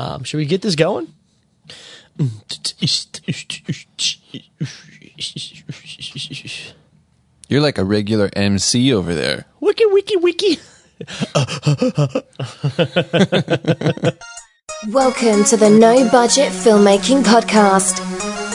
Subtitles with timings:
[0.00, 1.12] Um, should we get this going?
[7.48, 9.44] You're like a regular MC over there.
[9.60, 10.58] Wiki, wiki, wiki.
[14.88, 18.00] Welcome to the No Budget Filmmaking Podcast,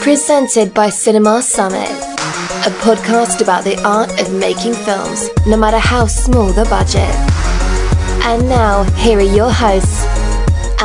[0.02, 6.07] presented by Cinema Summit, a podcast about the art of making films, no matter how
[6.07, 7.14] small the budget.
[8.25, 10.14] And now, here are your hosts,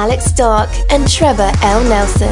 [0.00, 1.84] Alex Dark and Trevor L.
[1.84, 2.26] Nelson.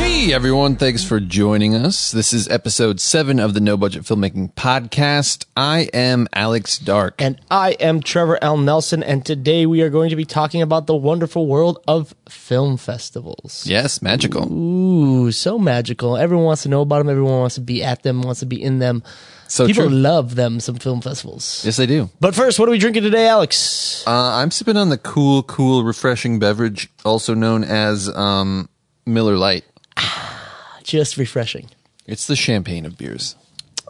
[0.00, 2.10] Hey everyone, thanks for joining us.
[2.10, 5.44] This is episode seven of the No Budget Filmmaking Podcast.
[5.54, 7.20] I am Alex Dark.
[7.20, 8.56] And I am Trevor L.
[8.56, 12.78] Nelson, and today we are going to be talking about the wonderful world of film
[12.78, 13.66] festivals.
[13.66, 14.50] yes, magical.
[14.50, 16.16] Ooh, so magical.
[16.16, 17.10] Everyone wants to know about them.
[17.10, 19.02] Everyone wants to be at them, wants to be in them.
[19.48, 19.94] So People true.
[19.94, 21.62] love them, some film festivals.
[21.64, 22.10] Yes, they do.
[22.20, 24.04] But first, what are we drinking today, Alex?
[24.06, 28.68] Uh, I'm sipping on the cool, cool, refreshing beverage, also known as um,
[29.06, 29.64] Miller Lite.
[30.82, 31.68] Just refreshing.
[32.06, 33.36] It's the champagne of beers.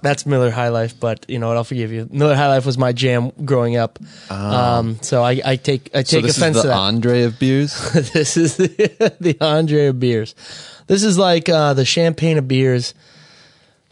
[0.02, 1.56] That's Miller High Life, but you know what?
[1.56, 2.06] I'll forgive you.
[2.12, 3.98] Miller High Life was my jam growing up.
[4.30, 6.02] Um, so I, I take I.
[6.02, 6.76] So take this offense is to that.
[6.76, 7.72] Andre of beers.
[8.12, 10.34] this is the, the Andre of beers.
[10.88, 12.92] This is like uh, the champagne of beers.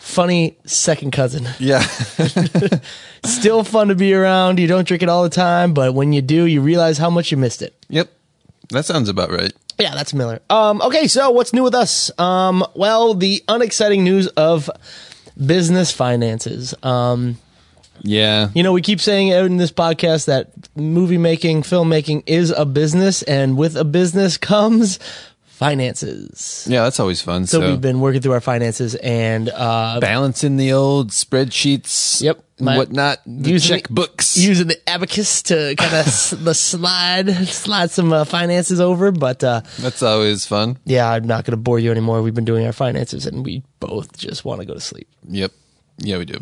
[0.03, 1.47] Funny second cousin.
[1.61, 1.81] yeah,
[3.25, 4.58] Still fun to be around.
[4.58, 7.31] You don't drink it all the time, but when you do, you realize how much
[7.31, 7.72] you missed it.
[7.89, 8.11] yep.
[8.70, 9.53] That sounds about right.
[9.78, 10.41] Yeah, that's Miller.
[10.50, 12.11] Um, okay, so what's new with us?
[12.19, 14.69] Um, well, the unexciting news of
[15.36, 16.75] business finances.
[16.83, 17.39] Um,
[18.00, 22.64] Yeah, you know, we keep saying in this podcast that movie making, filmmaking is a
[22.64, 24.98] business, and with a business comes
[25.68, 26.66] finances.
[26.68, 26.82] yeah.
[26.84, 27.46] That's always fun.
[27.46, 32.22] So, So, we've been working through our finances and uh, balancing the old spreadsheets.
[32.22, 32.42] Yep.
[32.58, 33.18] and My- whatnot.
[33.27, 34.36] The using the- checkbooks.
[34.38, 39.10] using the abacus to kind of s- the slide slide some uh, finances over.
[39.12, 40.78] But uh, That's always fun.
[40.84, 42.22] yeah, I'm not going to bore you anymore.
[42.22, 45.08] We've been doing our finances, and we both just want to go to sleep.
[45.28, 45.52] Yep.
[45.98, 46.38] Yeah, we do.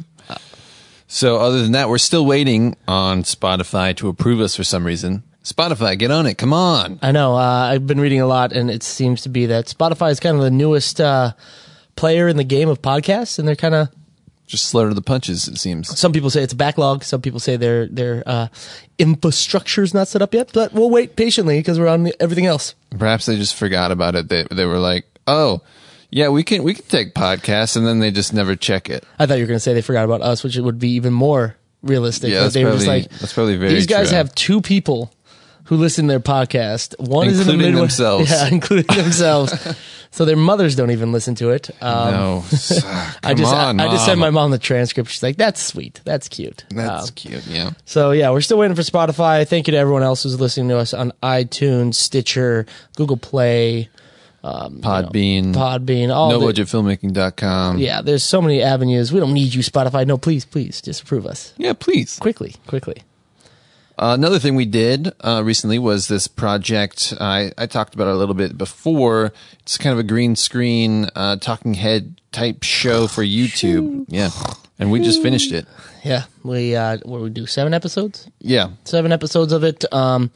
[1.13, 5.25] So, other than that, we're still waiting on Spotify to approve us for some reason.
[5.45, 6.37] Spotify, get on it.
[6.37, 6.99] Come on.
[7.03, 7.35] I know.
[7.35, 7.39] Uh,
[7.73, 10.43] I've been reading a lot, and it seems to be that Spotify is kind of
[10.43, 11.33] the newest uh,
[11.97, 13.89] player in the game of podcasts, and they're kind of.
[14.47, 15.97] Just slow to the punches, it seems.
[15.97, 17.05] Some people say it's a backlog.
[17.05, 18.49] Some people say their their uh,
[18.99, 20.51] infrastructure is not set up yet.
[20.53, 22.75] But we'll wait patiently because we're on everything else.
[22.99, 24.29] Perhaps they just forgot about it.
[24.29, 25.61] They, they were like, oh,
[26.11, 29.05] yeah, we can, we can take podcasts, and then they just never check it.
[29.21, 31.13] I thought you were going to say they forgot about us, which would be even
[31.13, 32.33] more realistic.
[32.33, 34.17] Yeah, that's they were just like, that's probably very These guys true.
[34.17, 35.13] have two people
[35.71, 36.95] who listen to their podcast.
[36.99, 38.31] One is in the Including Midwest, themselves.
[38.33, 39.77] yeah, including themselves.
[40.11, 41.71] so their mothers don't even listen to it.
[41.81, 42.45] Um, no.
[43.23, 45.09] I just on, I, I just sent my mom the transcript.
[45.11, 46.01] She's like, "That's sweet.
[46.05, 47.71] That's cute." That's Um, cute, yeah.
[47.85, 49.47] so yeah, we're still waiting for Spotify.
[49.47, 52.67] Thank you to everyone else who's listening to us on iTunes, Stitcher,
[52.97, 53.89] Google Play,
[54.43, 57.79] Podbean, Podbean, all the, nobudgetfilmmaking.com.
[57.79, 59.13] Yeah, there's so many avenues.
[59.13, 60.07] We don't need you, Spotify.
[60.07, 62.19] No, please, please, just approve us Yeah, please.
[62.19, 63.03] quickly, quickly.
[64.01, 67.13] Uh, another thing we did uh, recently was this project.
[67.21, 69.31] I, I talked about it a little bit before.
[69.61, 74.07] It's kind of a green screen uh, talking head type show for YouTube.
[74.09, 74.31] Yeah,
[74.79, 75.67] and we just finished it.
[76.03, 79.85] Yeah, we uh, what we do seven episodes, Yeah, seven episodes of it.
[79.93, 80.31] Um,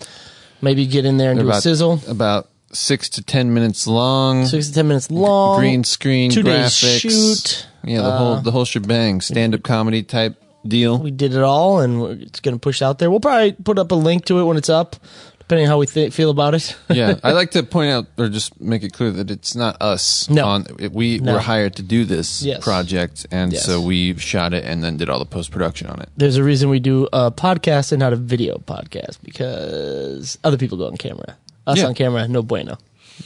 [0.60, 2.02] maybe get in there and do a sizzle.
[2.06, 4.44] about six to ten minutes long.
[4.44, 5.58] Six to ten minutes long.
[5.58, 7.00] green screen, two days graphics.
[7.00, 7.66] shoot.
[7.82, 9.22] Yeah, the whole the whole shebang.
[9.22, 10.98] Stand up comedy type deal.
[10.98, 13.10] We did it all, and we're, it's going to push out there.
[13.10, 14.96] We'll probably put up a link to it when it's up,
[15.38, 16.74] depending on how we th- feel about it.
[16.88, 20.28] yeah, I like to point out or just make it clear that it's not us.
[20.30, 20.44] No.
[20.46, 21.34] on, we No.
[21.34, 22.62] were hired to do this Yes.
[22.64, 23.64] project, and Yes.
[23.66, 26.08] so we shot it and then did all the post production on it.
[26.16, 30.78] There's a reason we do a podcast and not a video podcast because other people
[30.78, 31.36] go on camera.
[31.66, 31.86] Us Yeah.
[31.86, 32.78] on camera, no bueno.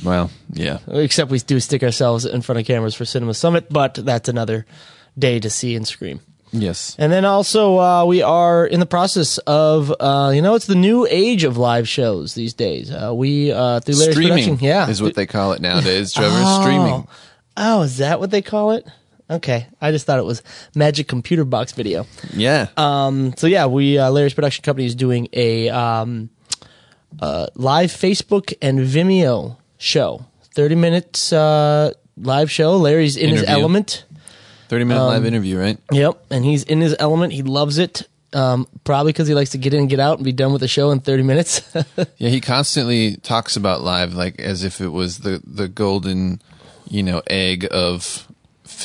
[0.05, 3.95] Well, yeah, Except we do stick ourselves in front of cameras for Cinema Summit, but
[3.95, 4.67] that's another
[5.19, 6.21] day to see and scream.
[6.53, 10.67] Yes, And then also, uh, we are in the process of, uh, you know, it's
[10.67, 12.91] the new age of live shows these days.
[12.91, 14.89] Uh, we, uh, through Larry's streaming production, yeah.
[14.89, 16.13] is what they call it nowadays.
[16.13, 16.61] Trevor, Oh.
[16.63, 17.09] streaming.
[17.57, 18.87] Oh, is that what they call it?
[19.31, 19.67] Okay.
[19.81, 20.43] I just thought it was
[20.75, 22.07] Magic Computer Box Video.
[22.33, 26.31] Yeah, Um, so yeah, we, uh, Larry's production company is doing a, um,
[27.21, 30.25] uh, live Facebook and Vimeo show.
[30.55, 32.77] 30 minutes, uh, live show.
[32.77, 34.05] Larry's in his element.
[34.69, 35.79] Thirty minute um, live interview, right?
[35.93, 37.33] Yep, and he's in his element.
[37.33, 38.09] He loves it.
[38.35, 40.61] Um, probably because he likes to get in and get out and be done with
[40.61, 41.63] the show in 30 minutes.
[42.19, 46.43] Yeah, he constantly talks about live like as if it was the the golden,
[46.89, 48.29] you know, egg of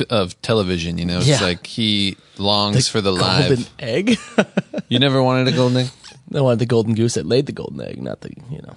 [0.10, 0.98] of television.
[0.98, 1.42] You know, it's Yeah.
[1.42, 3.70] like he longs for the golden live.
[3.80, 4.18] egg.
[4.90, 5.88] You never wanted a golden egg?
[6.34, 8.76] I wanted the golden goose that laid the golden egg, not the, you know.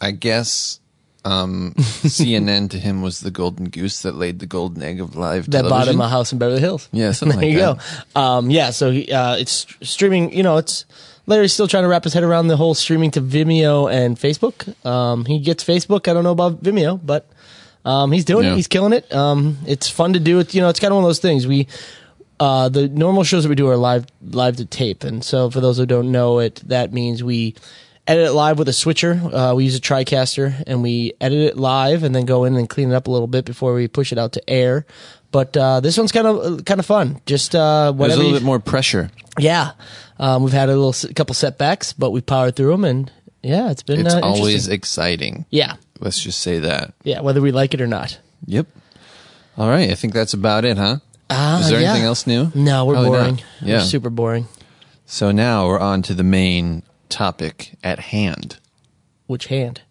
[0.00, 0.78] I guess
[1.24, 5.50] um, CNN to him was the golden goose that laid the golden egg of live
[5.50, 6.88] that bought him a house in Beverly Hills.
[6.92, 8.06] Yeah, something there like you that.
[8.14, 8.20] go.
[8.20, 10.32] Um, yeah, so he, uh, it's streaming.
[10.32, 10.84] You know, it's
[11.26, 14.74] Larry's still trying to wrap his head around the whole streaming to Vimeo and Facebook.
[14.84, 16.08] Um, he gets Facebook.
[16.08, 17.28] I don't know about Vimeo, but
[17.84, 18.52] um, he's doing Yeah.
[18.54, 18.56] it.
[18.56, 19.12] He's killing it.
[19.14, 20.54] Um, it's fun to do it.
[20.54, 21.46] You know, it's kind of one of those things.
[21.46, 21.68] We
[22.40, 25.60] uh, the normal shows that we do are live live to tape, and so for
[25.60, 27.54] those who don't know it, that means we
[28.06, 29.12] edit it live with a switcher.
[29.32, 32.68] Uh, we use a TriCaster, and we edit it live, and then go in and
[32.68, 34.84] clean it up a little bit before we push it out to air.
[35.30, 37.20] But uh, this one's kind of kind of fun.
[37.26, 39.10] Just uh, There's a little bit more pressure.
[39.38, 39.72] yeah,
[40.18, 43.10] um, we've had a little s- couple setbacks, but we powered through them, and
[43.42, 45.46] yeah, it's been It's uh, always exciting.
[45.50, 46.92] yeah, Let's just say that.
[47.02, 48.18] yeah, whether we like it or not.
[48.46, 48.66] Yep.
[49.56, 49.90] All right.
[49.90, 50.96] I think that's about it, huh?
[51.30, 51.90] Ah, Is there yeah.
[51.92, 52.50] anything else new?
[52.54, 53.18] No, we're Probably not.
[53.20, 53.38] boring.
[53.62, 53.76] Yeah.
[53.78, 54.48] We're super boring.
[55.06, 58.58] So now we're on to the main topic at hand.
[59.26, 59.82] Which hand?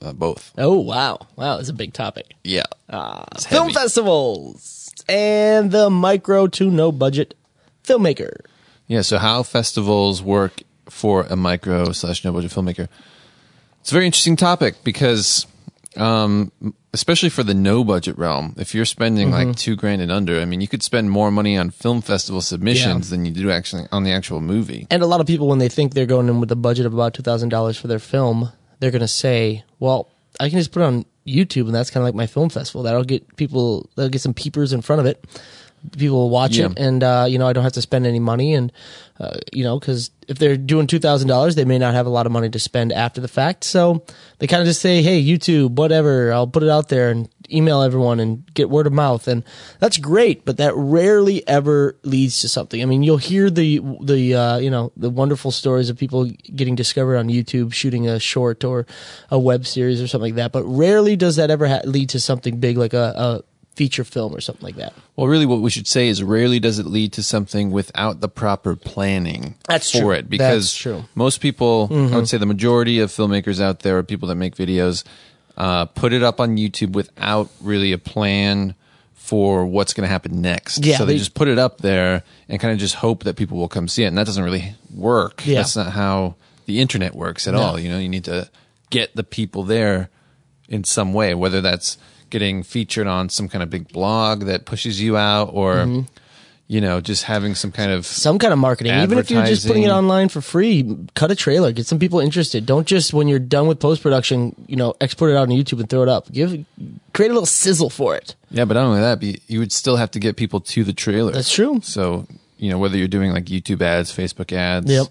[0.00, 0.52] Uh, both.
[0.58, 2.34] Oh wow, wow, it's a big topic.
[2.44, 2.64] Yeah.
[2.88, 3.74] Uh, film heavy.
[3.74, 7.34] festivals and the micro to no budget
[7.84, 8.40] filmmaker.
[8.86, 9.02] Yeah.
[9.02, 12.88] So how festivals work for a micro slash no budget filmmaker?
[13.80, 15.46] It's a very interesting topic because,
[15.96, 16.52] um,
[16.94, 19.48] especially for the no budget realm, if you're spending Mm-hmm.
[19.48, 22.40] like two grand and under, I mean, you could spend more money on film festival
[22.40, 24.86] submissions than you do actually on the actual movie.
[24.90, 26.94] And a lot of people, when they think they're going in with a budget of
[26.94, 28.50] about two thousand dollars for their film,
[28.80, 30.10] they're going to say, "Well,
[30.40, 32.82] I can just put it on YouTube, and that's kind of like my film festival.
[32.82, 35.24] That'll get people, that'll get some peepers in front of it.
[35.96, 36.66] People will watch Yeah.
[36.66, 38.54] it, and uh, you know, I don't have to spend any money.
[38.54, 38.72] And
[39.18, 42.10] uh, you know, because if they're doing two thousand dollars, they may not have a
[42.10, 43.64] lot of money to spend after the fact.
[43.64, 44.04] So
[44.38, 47.82] they kind of just say, "Hey, YouTube, whatever, I'll put it out there and email
[47.82, 49.42] everyone and get word of mouth." And
[49.80, 52.80] that's great, but that rarely ever leads to something.
[52.80, 56.74] I mean, you'll hear the the uh, you know the wonderful stories of people getting
[56.76, 58.86] discovered on YouTube shooting a short or
[59.30, 62.20] a web series or something like that, but rarely does that ever ha- lead to
[62.20, 63.42] something big like a, a
[63.74, 64.92] feature film or something like that.
[65.16, 68.28] Well, really, what we should say is rarely does it lead to something without the
[68.28, 70.10] proper planning That's for true.
[70.12, 70.28] it.
[70.28, 70.92] Because That's true.
[70.96, 71.06] Mm-hmm.
[71.14, 74.56] most people, I would say the majority of filmmakers out there, or people that make
[74.56, 75.04] videos,
[75.56, 78.74] uh, put it up on YouTube without really a plan
[79.14, 80.84] for what's going to happen next.
[80.84, 83.36] Yeah, so they, they- just put it up there and kind of just hope that
[83.36, 85.46] people will come see it, and that doesn't really work.
[85.46, 85.56] Yeah.
[85.56, 86.34] That's not how
[86.66, 87.60] the internet works at No.
[87.60, 87.78] all.
[87.78, 88.50] You know, you need to
[88.90, 90.10] get the people there
[90.68, 91.96] in some way, whether that's
[92.32, 96.00] getting featured on some kind of big blog that pushes you out or, Mm-hmm.
[96.66, 98.06] you know, just having some kind of.
[98.06, 98.92] some kind of marketing.
[98.94, 102.18] Even if you're just putting it online for free, cut a trailer, get some people
[102.18, 102.64] interested.
[102.66, 105.78] Don't just when you're done with post production, you know, export it out on YouTube
[105.80, 106.32] and throw it up.
[106.32, 106.64] Give
[107.12, 108.34] create a little sizzle for it.
[108.50, 110.94] Yeah, but not only that, but you would still have to get people to the
[110.94, 111.32] trailer.
[111.32, 111.80] That's true.
[111.82, 112.26] So,
[112.56, 114.90] you know, whether you're doing like YouTube ads, Facebook ads.
[114.90, 115.06] Yep.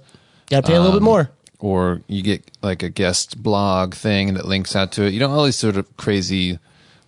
[0.50, 1.30] Got to pay a little bit Um, more.
[1.60, 5.14] Or you get like a guest blog thing that links out to it.
[5.14, 6.58] You know, all these sort of crazy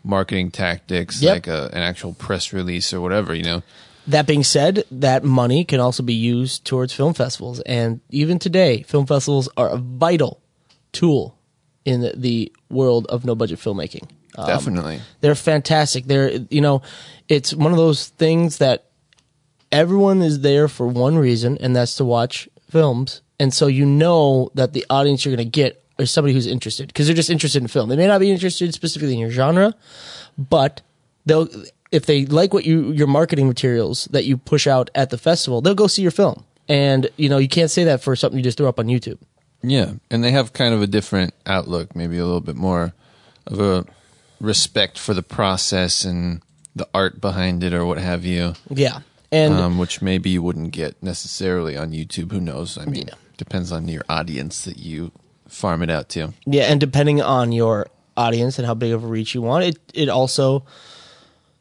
[0.03, 1.33] marketing tactics, Yep.
[1.33, 3.63] like a, an actual press release or whatever, you know.
[4.07, 7.61] That being said, that money can also be used towards film festivals.
[7.61, 10.41] And even today, film festivals are a vital
[10.91, 11.37] tool
[11.85, 14.09] in the, the world of no budget filmmaking.
[14.35, 14.99] Um, Definitely.
[15.21, 16.05] They're fantastic.
[16.05, 16.81] They're, you know,
[17.29, 18.85] it's one of those things that
[19.71, 23.21] everyone is there for one reason, and that's to watch films.
[23.39, 26.87] And so you know that the audience you're going to get is somebody who's interested
[26.87, 27.89] because they're just interested in film.
[27.89, 29.73] They may not be interested specifically in your genre,
[30.37, 30.81] but
[31.25, 31.47] they'll
[31.91, 35.61] if they like what you your marketing materials that you push out at the festival,
[35.61, 36.43] they'll go see your film.
[36.67, 39.19] And you know you can't say that for something you just throw up on YouTube.
[39.61, 42.93] Yeah, and they have kind of a different outlook, maybe a little bit more
[43.47, 43.85] of a
[44.41, 46.41] respect for the process and
[46.75, 48.99] the art behind it or what have you, Yeah,
[49.31, 52.31] and um, which maybe you wouldn't get necessarily on YouTube.
[52.31, 52.77] Who knows?
[52.77, 53.13] I mean, Yeah.
[53.37, 55.11] depends on your audience that you
[55.53, 56.33] farm it out to.
[56.45, 59.77] Yeah, and depending on your audience and how big of a reach you want, it
[59.93, 60.65] it also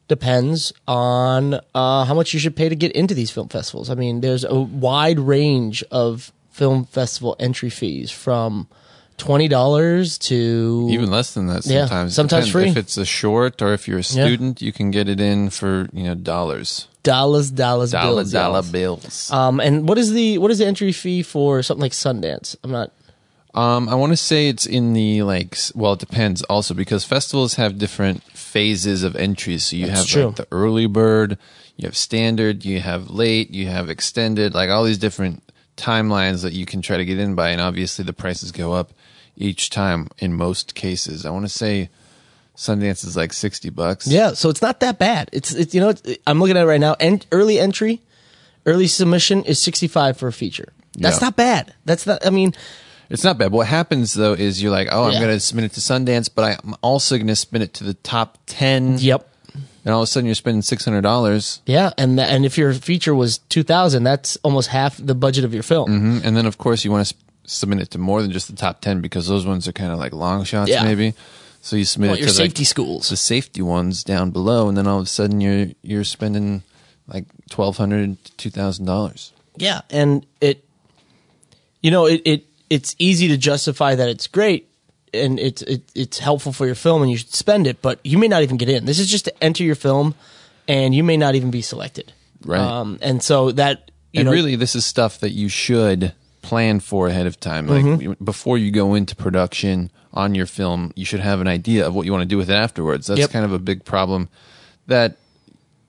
[0.08, 3.88] depends on uh, how much you should pay to get into these film festivals.
[3.90, 8.68] I mean, there's a wide range of film festival entry fees from
[9.16, 12.14] twenty dollars to Even less than that Yeah, sometimes.
[12.14, 12.50] sometimes Depends.
[12.52, 12.70] free.
[12.70, 15.88] If it's a short or if you're a student, you can get it in for
[15.92, 19.30] you know dollars, dollars, dollars, dollar bills, dollar bills.
[19.30, 22.56] Um, and what is the what is the entry fee for something like Sundance?
[22.64, 22.92] I'm not.
[23.54, 25.58] Um, I want to say it's in the like.
[25.74, 29.64] Well, it depends also because festivals have different phases of entries.
[29.64, 31.36] So you That's have like the early bird,
[31.76, 35.42] you have standard, you have late, you have extended, like all these different
[35.76, 38.92] timelines that you can try to get in by, and obviously the prices go up
[39.36, 41.26] each time in most cases.
[41.26, 41.90] I want to say
[42.56, 44.06] Sundance is like sixty bucks.
[44.06, 45.28] Yeah, so it's not that bad.
[45.32, 46.96] It's it's you know it's, I'm looking at it right now.
[47.00, 48.00] And early entry,
[48.64, 50.72] early submission is 65 for a feature.
[50.98, 51.26] That's Yeah.
[51.26, 51.74] not bad.
[51.84, 52.24] That's not.
[52.26, 52.54] I mean,
[53.12, 53.52] It's not bad.
[53.52, 55.20] What happens though is you're like, oh, I'm Yeah.
[55.20, 57.94] going to submit it to Sundance, but I'm also going to submit it to the
[57.94, 58.98] top ten.
[58.98, 59.28] Yep.
[59.84, 62.72] And all of a sudden, you're spending six hundred dollars, Yeah, and and if your
[62.72, 65.88] feature was two thousand, that's almost half the budget of your film.
[65.90, 66.18] Mm-hmm.
[66.26, 67.14] and then of course you want to
[67.46, 69.98] submit it to more than just the top ten because those ones are kind of
[69.98, 70.84] like long shots, Yeah.
[70.84, 71.14] maybe.
[71.62, 73.08] So you submit Well, it your to safety like, schools.
[73.08, 76.62] the safety ones down below, and then all of a sudden you're you're spending
[77.08, 79.32] like twelve hundred to two thousand dollars.
[79.56, 80.64] Yeah, and it,
[81.82, 84.62] you know, it, it it's easy to justify that it's great
[85.14, 88.16] and it's it, it's helpful for your film and you should spend it, but you
[88.18, 88.84] may not even get in.
[88.86, 90.14] This is just to enter your film,
[90.66, 92.12] and you may not even be selected.
[92.44, 92.60] Right.
[92.60, 96.80] Um, and so that you and know, really, this is stuff that you should plan
[96.80, 97.66] for ahead of time.
[97.66, 98.24] Like Mm-hmm.
[98.24, 102.04] before you go into production on your film, you should have an idea of what
[102.06, 103.06] you want to do with it afterwards.
[103.06, 103.30] That's Yep.
[103.30, 104.28] kind of a big problem
[104.86, 105.16] that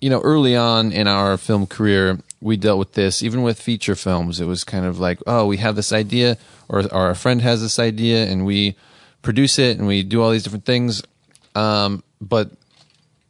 [0.02, 3.96] you know early on in our film career we dealt with this even with feature
[3.96, 7.42] films it was kind of like oh we have this idea or, or our friend
[7.42, 8.76] has this idea and we
[9.22, 11.02] produce it and we do all these different things
[11.56, 12.52] um, but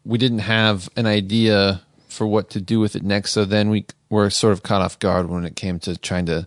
[0.06, 3.32] we didn't have an idea for what to do with it next.
[3.32, 6.46] So then we were sort of caught off guard when it came to trying to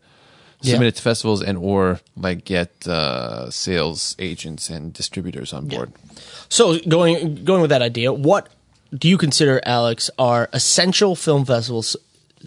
[0.63, 0.89] submit Yeah.
[0.89, 5.93] it to festivals and or like get uh, sales agents and distributors on board.
[6.49, 8.49] So going going with that idea, what
[8.97, 11.97] do you consider, Alex, are essential film festivals?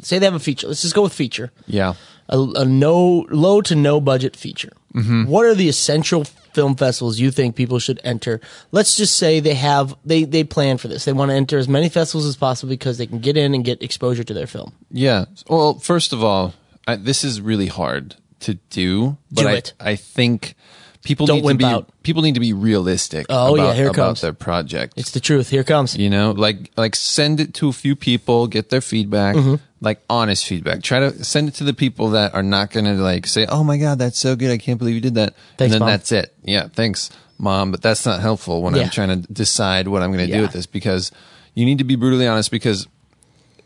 [0.06, 0.68] Say they have a feature.
[0.68, 1.51] Let's just go with feature.
[1.68, 1.94] Yeah.
[2.29, 4.72] A, a no low to no budget feature.
[4.94, 5.25] Mm-hmm.
[5.25, 8.39] What are the essential film festivals you think people should enter?
[8.72, 11.06] Let's just say they have they they plan for this.
[11.06, 13.65] They want to enter as many festivals as possible because they can get in and
[13.65, 14.74] get exposure to their film.
[14.91, 15.25] Yeah.
[15.48, 16.53] Well, first of all,
[16.88, 19.74] I, this is really hard to do, but Do I, it.
[19.79, 20.56] I think
[21.03, 21.89] people Don't need to be out.
[22.03, 24.22] people need to be realistic Oh, about, yeah, here about comes.
[24.22, 24.94] their project.
[24.98, 25.50] It's the truth.
[25.50, 25.96] Here comes.
[25.98, 29.56] you know like like send it to a few people get their feedback Mm-hmm.
[29.81, 33.25] Like honest feedback try to send it to the people that are not gonna like
[33.25, 35.74] say oh my god that's so good i can't believe you did that Thanks, and
[35.74, 35.88] then Mom.
[35.89, 38.83] that's it yeah thanks mom but that's not helpful when Yeah.
[38.83, 40.38] i'm trying to decide what i'm gonna Yeah.
[40.38, 41.12] do with this because
[41.55, 42.88] you need to be brutally honest because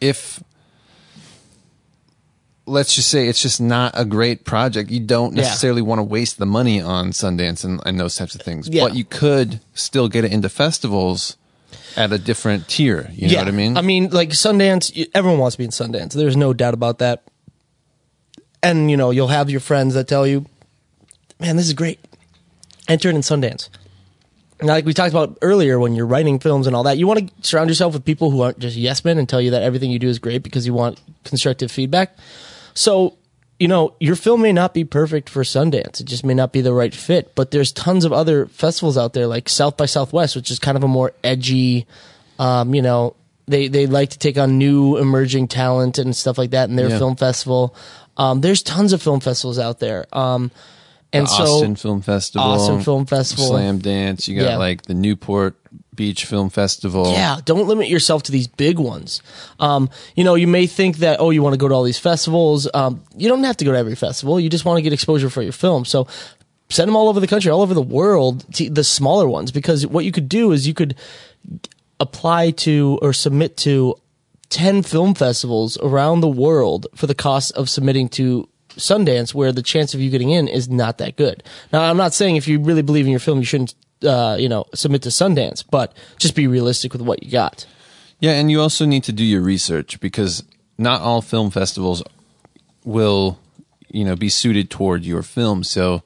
[0.01, 0.43] if
[2.65, 5.41] let's just say it's just not a great project you don't Yeah.
[5.43, 8.83] necessarily want to waste the money on sundance and, and those types of things Yeah.
[8.83, 11.35] but you could still get it into festivals
[11.95, 15.55] at a different tier you know what i mean I mean, like Sundance, everyone wants
[15.55, 16.13] to be in Sundance.
[16.13, 17.23] There's no doubt about that.
[18.61, 20.45] And you know, you'll have your friends that tell you,
[21.39, 21.99] "Man, this is great.
[22.87, 23.69] Enter it in Sundance."
[24.61, 27.19] Now, like we talked about earlier, when you're writing films and all that, you want
[27.27, 29.91] to surround yourself with people who aren't just yes men and tell you that everything
[29.91, 32.15] you do is great because you want constructive feedback.
[32.73, 33.17] So,
[33.59, 36.01] you know, your film may not be perfect for Sundance.
[36.01, 37.33] It just may not be the right fit.
[37.35, 40.75] But there's tons of other festivals out there, like South by Southwest, which is kind
[40.77, 41.85] of a more edgy,
[42.39, 43.15] um, you know,
[43.47, 46.89] they they like to take on new emerging talent and stuff like that in their
[46.89, 46.97] Yeah.
[46.97, 47.75] film festival.
[48.17, 50.05] Um, there's tons of film festivals out there.
[50.13, 50.49] Um,
[51.11, 53.51] and the so Austin Film Festival, Austin Film Festival.
[53.51, 54.27] Slamdance.
[54.27, 54.57] You got Yeah.
[54.57, 55.55] like the Newport
[55.95, 57.11] Beach Film Festival.
[57.11, 59.21] Yeah, don't limit yourself to these big ones.
[59.59, 61.99] Um, you know, you may think that oh, you want to go to all these
[61.99, 62.67] festivals.
[62.73, 64.39] Um, you don't have to go to every festival.
[64.39, 65.85] You just want to get exposure for your film.
[65.85, 66.07] So
[66.69, 69.51] send them all over the country, all over the world, to the smaller ones.
[69.51, 70.95] Because what you could do is you could
[71.99, 73.95] apply to or submit to
[74.49, 79.61] 10 film festivals around the world for the cost of submitting to Sundance, where the
[79.61, 81.43] chance of you getting in is not that good.
[81.71, 84.49] Now, I'm not saying if you really believe in your film, you shouldn't, uh, you
[84.49, 87.65] know, submit to Sundance, but just be realistic with what you got.
[88.19, 90.43] Yeah, and you also need to do your research because
[90.77, 92.01] not all film festivals
[92.85, 93.37] will,
[93.89, 95.63] you know, be suited toward your film.
[95.63, 96.03] So,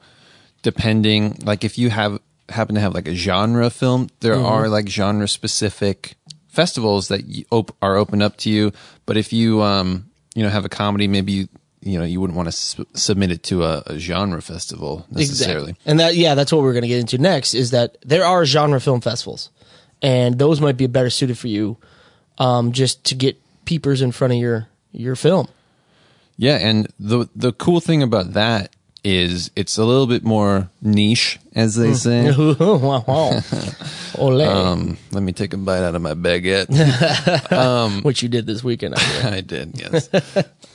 [0.63, 4.45] depending, like if you have happen to have like a genre film, there Mm-hmm.
[4.45, 6.15] are like genre specific
[6.47, 8.71] festivals that you op- are open up to you.
[9.05, 11.47] But if you, um, you know, have a comedy, maybe you,
[11.81, 15.75] you know, you wouldn't want to su- submit it to a, a genre festival necessarily.
[15.85, 18.45] And that, yeah, that's what we're going to get into next is that there are
[18.45, 19.49] genre film festivals
[20.01, 21.77] and those might be better suited for you,
[22.37, 25.47] um, just to get peepers in front of your, your film.
[26.37, 31.39] Yeah, and the the cool thing about that is it's a little bit more niche,
[31.55, 32.31] as they say.
[32.59, 33.41] wow.
[34.17, 34.41] Ole.
[34.43, 36.67] Um, let me take a bite out of my baguette.
[38.03, 38.95] which you did this weekend.
[38.95, 39.37] I.
[39.37, 40.09] I did, yes.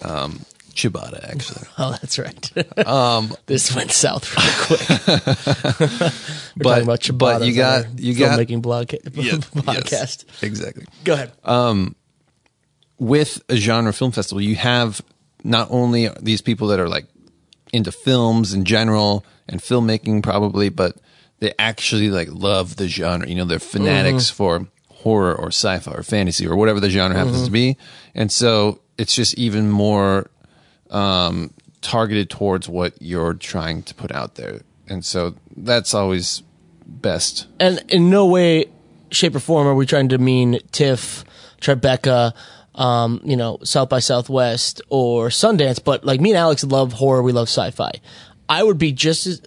[0.03, 0.41] Um,
[0.73, 1.67] ciabatta, actually.
[1.79, 2.53] Oh, that's right.
[2.87, 4.89] Um, this went south real quick.
[4.99, 6.11] We're
[6.57, 10.25] But- talking about ciabattas but you got- you got- filmmaking blog podcast.
[10.43, 10.85] exactly.
[11.05, 11.33] Go ahead.
[11.45, 11.95] Um,
[12.99, 15.01] with a genre film festival, you have
[15.45, 17.07] not only these people that are like
[17.73, 20.97] into films in general and filmmaking, probably, but
[21.41, 23.29] they actually like love the genre.
[23.29, 24.37] You know, they're fanatics mm-hmm.
[24.37, 27.47] for horror or sci-fi or fantasy or whatever the genre happens mm-hmm.
[27.47, 27.77] to be,
[28.15, 30.31] and so it's just even more
[30.93, 36.43] um, targeted towards what you're trying to put out there, and so that's always
[36.87, 37.47] best.
[37.59, 38.67] and in no way,
[39.11, 41.25] shape, or form are we trying to mean TIFF,
[41.61, 42.35] Tribeca,
[42.75, 45.83] um, you know, South by Southwest or Sundance.
[45.83, 47.93] But like me and Alex love horror, we love sci-fi.
[48.49, 49.43] I would be just as,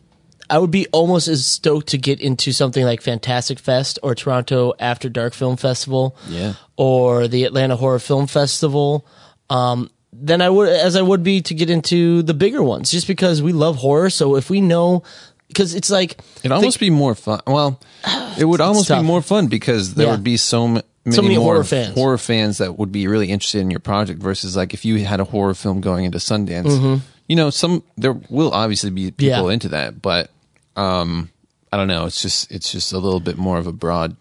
[0.49, 4.73] I would be almost as stoked to get into something like Fantastic Fest or Toronto
[4.79, 6.53] After Dark Film Festival, Yeah.
[6.77, 9.05] or the Atlanta Horror Film Festival.
[9.49, 9.89] Um,
[10.21, 13.41] than I would as I would be to get into the bigger ones, just because
[13.41, 14.09] we love horror.
[14.09, 15.03] So if we know,
[15.47, 17.41] because it's like It'd almost be more fun.
[17.47, 17.79] Well,
[18.37, 20.11] it would almost be more fun because there Yeah.
[20.13, 20.73] would be so m-
[21.05, 21.93] many, So many more horror fans.
[21.95, 25.19] horror fans that would be really interested in your project versus like if you had
[25.19, 27.01] a horror film going into Sundance.
[27.27, 29.47] You know, some there will obviously be people Mm-hmm.
[29.47, 29.53] Yeah.
[29.53, 30.29] into that, but
[30.75, 31.29] um,
[31.71, 32.05] I don't know.
[32.05, 34.15] It's just it's just a little bit more of a broad.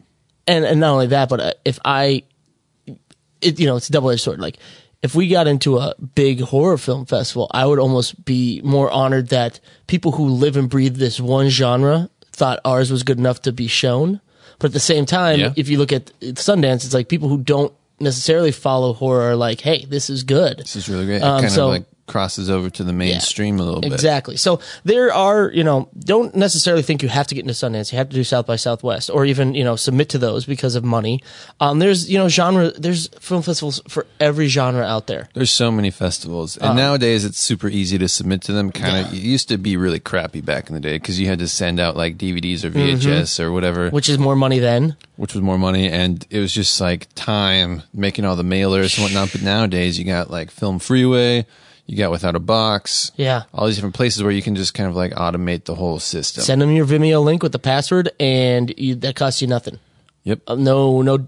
[0.46, 2.22] and and not only that, but uh, if I,
[3.40, 4.40] it you know, it's a double edged sword.
[4.40, 4.56] Like
[5.04, 9.28] if we got into a big horror film festival, I would almost be more honored
[9.28, 13.52] that people who live and breathe this one genre thought ours was good enough to
[13.52, 14.20] be shown.
[14.58, 15.52] But at the same time, Yeah.
[15.56, 19.60] if you look at Sundance, it's like people who don't necessarily follow horror are like,
[19.60, 20.58] hey, this is good.
[20.58, 21.22] This is really great.
[21.22, 23.92] Um, kind so- of like crosses over to the mainstream a little bit.
[23.92, 24.36] Exactly.
[24.36, 27.92] So there are, you know, don't necessarily think you have to get into Sundance.
[27.92, 30.74] You have to do South by Southwest or even, you know, submit to those because
[30.74, 31.22] of money.
[31.60, 35.28] Um, there's, you know, genre, there's film festivals for every genre out there.
[35.34, 38.70] There's so many festivals, and nowadays it's super easy to submit to them.
[38.70, 41.38] Kind of, it used to be really crappy back in the day because you had
[41.38, 44.96] to send out like DVDs or VHS or whatever, Which is more money then.
[45.16, 49.04] which was more money, and it was just like time making all the mailers and
[49.04, 49.30] whatnot.
[49.32, 51.46] But nowadays you got like Film Freeway,
[51.86, 53.42] you got Without a Box, Yeah.
[53.52, 56.42] all these different places where you can just kind of like automate the whole system.
[56.44, 59.78] Send them your Vimeo link with the password and you, that costs you nothing.
[60.24, 60.40] yep.
[60.46, 61.26] Uh, no no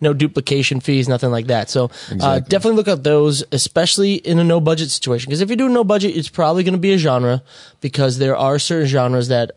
[0.00, 1.90] no duplication fees nothing like that so
[2.20, 5.72] uh, definitely look at those especially in a no budget situation because if you're doing
[5.74, 7.42] no budget it's probably going to be a genre
[7.80, 9.50] because there are certain genres that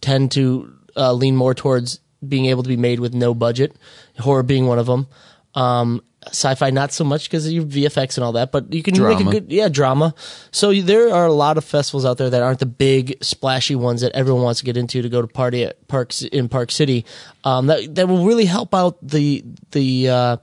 [0.00, 3.74] tend to uh, lean more towards being able to be made with no budget
[4.20, 5.08] horror being one of them
[5.56, 9.00] um, sci-fi not so much because of your VFX and all that, but you can
[9.02, 10.14] make a good yeah drama.
[10.50, 14.00] So there are a lot of festivals out there that aren't the big splashy ones
[14.00, 17.04] that everyone wants to get into to go to party at parks in Park City.
[17.44, 20.36] Um, that that will really help out the the uh,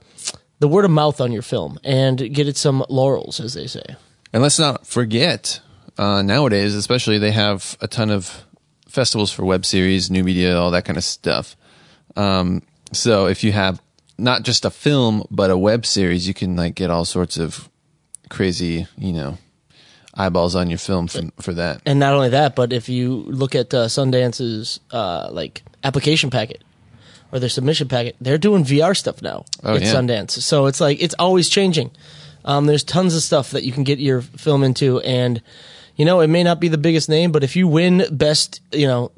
[0.58, 3.84] the word of mouth on your film and get it some laurels, as they say.
[4.32, 5.60] And let's not forget,
[5.98, 8.44] uh, nowadays, especially, they have a ton of
[8.88, 11.56] festivals for web series, new media, all that kind of stuff.
[12.16, 13.80] Um, so if you have
[14.18, 17.68] not just a film, but a web series, you can like get all sorts of
[18.28, 19.38] crazy, you know,
[20.14, 21.82] eyeballs on your film for, for that.
[21.86, 26.64] And not only that, but if you look at uh, Sundance's uh, like application packet
[27.32, 29.92] or their submission packet, they're doing VR stuff now Oh, at yeah.
[29.94, 30.30] Sundance.
[30.30, 31.90] So it's like it's always changing.
[32.44, 35.42] Um, there's tons of stuff that you can get your film into, and
[35.96, 38.86] you know it may not be the biggest name, but if you win best, you
[38.86, 39.10] know,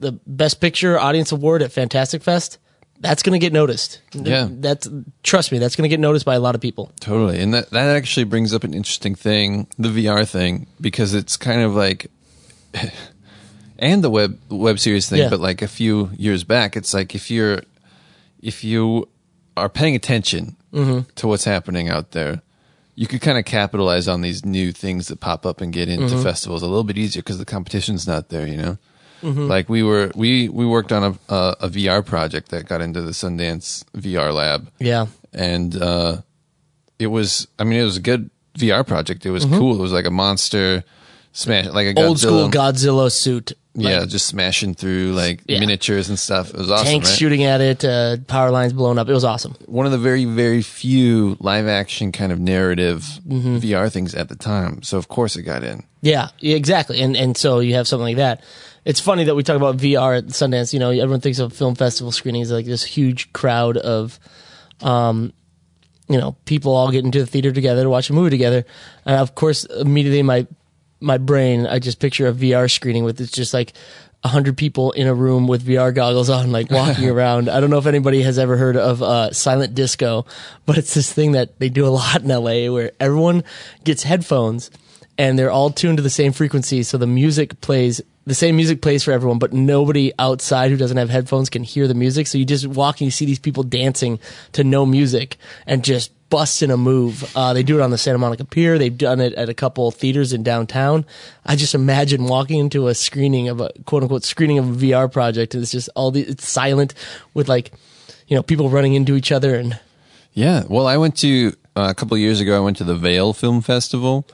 [0.00, 2.58] the best picture audience award at Fantastic Fest,
[3.00, 4.00] that's going to get noticed.
[4.12, 4.48] Yeah.
[4.50, 4.88] that's
[5.22, 6.90] trust me, that's going to get noticed by a lot of people.
[7.00, 7.40] Totally.
[7.40, 11.60] And that, that actually brings up an interesting thing, the VR thing, because it's kind
[11.62, 12.10] of like,
[13.78, 15.28] and the web, web series thing, Yeah.
[15.30, 17.62] but like a few years back, it's like if you're,
[18.40, 19.08] if you
[19.56, 21.08] are paying attention Mm-hmm.
[21.14, 22.42] to what's happening out there,
[22.94, 26.06] you could kind of capitalize on these new things that pop up and get into
[26.14, 26.22] Mm-hmm.
[26.22, 28.76] festivals a little bit easier because the competition's not there, you know?
[29.22, 29.46] Mm-hmm.
[29.48, 33.02] Like we were, we, we worked on a, a, a VR project that got into
[33.02, 36.18] the Sundance VR lab Yeah, and uh,
[36.98, 39.24] it was I mean it was a good VR project.
[39.26, 39.74] It was cool.
[39.78, 40.84] It was like a monster
[41.32, 42.08] smash, like a Mm-hmm.
[42.08, 42.72] old school Godzilla.
[43.08, 43.52] Godzilla suit.
[43.74, 45.60] yeah, just smashing through like Yeah.
[45.60, 46.50] miniatures and stuff.
[46.50, 46.86] It was awesome.
[46.86, 47.18] tanks right?
[47.18, 49.08] shooting at it, uh, power lines blown up.
[49.08, 49.54] It was awesome.
[49.66, 53.58] One of the very very few live action kind of narrative Mm-hmm.
[53.58, 54.82] VR things at the time.
[54.82, 55.84] So of course it got in.
[56.02, 57.00] Yeah, yeah, exactly.
[57.00, 58.42] And and so you have something like that.
[58.88, 60.72] It's funny that we talk about VR at Sundance.
[60.72, 64.18] You know, everyone thinks of film festival screenings like this huge crowd of,
[64.80, 65.34] um,
[66.08, 68.64] you know, people all get into the theater together to watch a movie together.
[69.04, 70.46] And of course, immediately my
[71.00, 73.74] my brain, I just picture a VR screening with it's just like
[74.24, 77.50] a hundred people in a room with VR goggles on, like walking around.
[77.50, 80.24] I don't know if anybody has ever heard of uh, silent disco,
[80.64, 83.44] but it's this thing that they do a lot in LA where everyone
[83.84, 84.70] gets headphones
[85.18, 88.82] and they're all tuned to the same frequency, so the music plays the same music
[88.82, 92.26] plays for everyone, but nobody outside who doesn't have headphones can hear the music.
[92.26, 94.20] So you just walk and you see these people dancing
[94.52, 97.34] to no music and just busting a move.
[97.34, 98.76] Uh, they do it on the Santa Monica Pier.
[98.76, 101.06] They've done it at a couple theaters in downtown.
[101.46, 105.10] I just imagine walking into a screening of a quote unquote screening of a VR
[105.10, 106.92] project, and it's just all the it's silent
[107.32, 107.72] with like
[108.26, 109.80] you know people running into each other and
[110.34, 110.64] Yeah.
[110.68, 112.54] Well, I went to uh, a couple of years ago.
[112.54, 114.26] I went to the Vail Film Festival,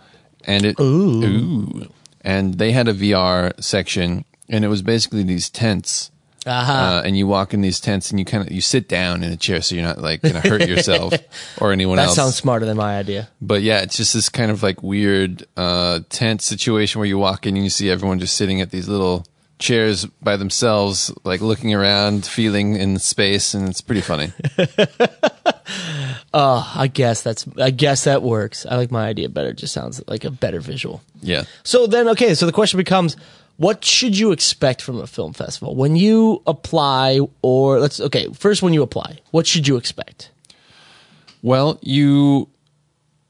[0.43, 1.89] and it ooh.
[2.25, 6.11] And they had a VR section, and it was basically these tents.
[6.47, 6.99] Aha.
[6.99, 9.31] Uh, and you walk in these tents, and you kind of you sit down in
[9.31, 11.15] a chair, so you're not like going to hurt yourself
[11.61, 12.17] or anyone that else.
[12.17, 13.29] That sounds smarter than my idea.
[13.41, 17.47] But yeah, it's just this kind of like weird uh, tent situation where you walk
[17.47, 19.27] in and you see everyone just sitting at these little
[19.59, 24.33] chairs by themselves, like looking around, feeling in space, and it's pretty funny.
[26.33, 27.47] Oh, I guess that's.
[27.59, 28.67] I guess that works.
[28.67, 29.51] I like my idea better.
[29.51, 31.03] It just sounds like a better visual.
[31.21, 31.45] yeah.
[31.63, 32.35] So then, okay.
[32.35, 33.17] So the question becomes,
[33.57, 37.21] what should you expect from a film festival when you apply?
[37.43, 38.29] Or let's okay.
[38.33, 40.31] First, when you apply, what should you expect?
[41.43, 42.49] Well, you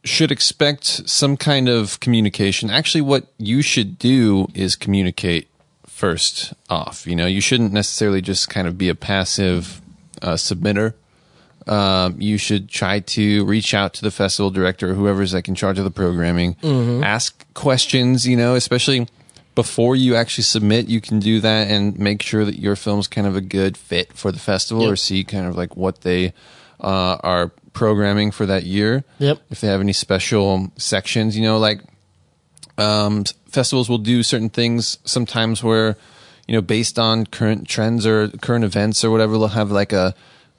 [0.04, 2.70] should expect some kind of communication.
[2.70, 5.48] Actually, what you should do is communicate
[5.94, 7.06] first off.
[7.06, 9.80] You know, you shouldn't necessarily just kind of be a passive
[10.20, 10.94] uh, submitter.
[11.66, 15.54] Um, you should try to reach out to the festival director or whoever's like in
[15.54, 16.56] charge of the programming.
[17.02, 19.08] Ask questions, you know, especially
[19.54, 20.88] before you actually submit.
[20.88, 24.12] You can do that and make sure that your film's kind of a good fit
[24.12, 24.92] for the festival Yep.
[24.92, 26.34] or see kind of like what they
[26.80, 29.04] uh, are programming for that year.
[29.20, 29.38] Yep.
[29.50, 31.80] If they have any special sections, you know, like
[32.78, 35.96] um, festivals will do certain things sometimes where,
[36.46, 40.14] you know, based on current trends or current events or whatever, they'll have like a,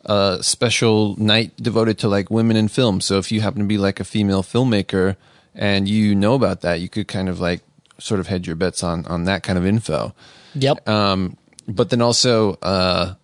[0.05, 3.01] a special night devoted to like women in film.
[3.01, 5.15] So if you happen to be like a female filmmaker
[5.53, 7.61] and you know about that, you could kind of like
[7.97, 10.13] sort of hedge your bets on on that kind of info.
[10.55, 10.87] Yep.
[10.87, 13.15] Um, but then also uh,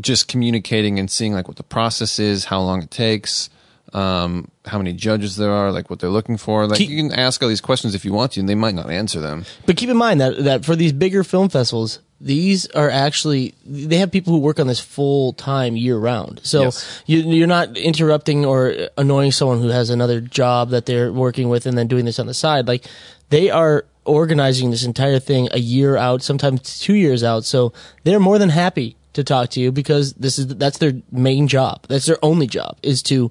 [0.00, 3.50] just communicating and seeing like what the process is, how long it takes,
[3.94, 6.66] um, how many judges there are, like what they're looking for.
[6.66, 8.74] Like Keep- you can ask all these questions if you want to, and they might
[8.74, 9.44] not answer them.
[9.66, 13.96] But keep in mind that that for these bigger film festivals, these are actually they
[13.98, 16.40] have people who work on this full time year round.
[16.44, 17.02] So Yes.
[17.06, 21.66] you, you're not interrupting or annoying someone who has another job that they're working with
[21.66, 22.68] and then doing this on the side.
[22.68, 22.84] Like
[23.30, 27.44] they are organizing this entire thing a year out, sometimes two years out.
[27.44, 27.72] So
[28.04, 31.84] they're more than happy to talk to you because this is that's their main job.
[31.88, 33.30] That's their only job is to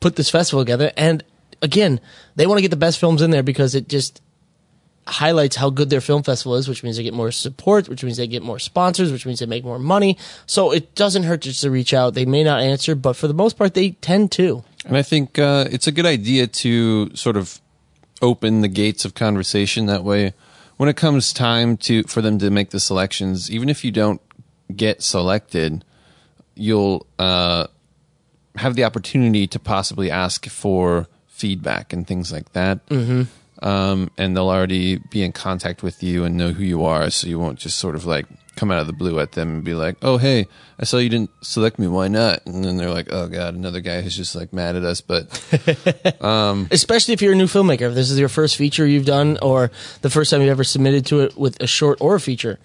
[0.00, 0.92] put this festival together.
[0.96, 1.24] And
[1.62, 2.00] again,
[2.36, 4.22] they want to get the best films in there because it just
[5.06, 8.18] highlights how good their film festival is, which means they get more support, which means
[8.18, 10.18] they get more sponsors, which means they make more money.
[10.46, 12.14] So it doesn't hurt just to reach out.
[12.14, 14.64] They may not answer, but for the most part, they tend to.
[14.84, 17.60] And I think uh, it's a good idea to sort of
[18.20, 20.34] open the gates of conversation that way.
[20.76, 24.20] When it comes time to for them to make the selections, even if you don't
[24.74, 25.84] get selected,
[26.54, 27.66] you'll uh,
[28.58, 32.84] have the opportunity to possibly ask for feedback and things like that.
[32.88, 33.22] Mm-hmm.
[33.66, 37.26] Um, and they'll already be in contact with you and know who you are, so
[37.26, 38.26] you won't just sort of like
[38.58, 40.46] come out of the blue at them and be like, "Oh, hey,
[40.78, 41.86] I saw you didn't select me.
[41.86, 44.84] Why not?" And then they're like, "Oh God, another guy who's just like mad at
[44.84, 45.26] us." But
[46.70, 49.70] Especially if you're a new filmmaker, if this is your first feature you've done or
[50.02, 52.58] the first time you've ever submitted to it with a short or a feature.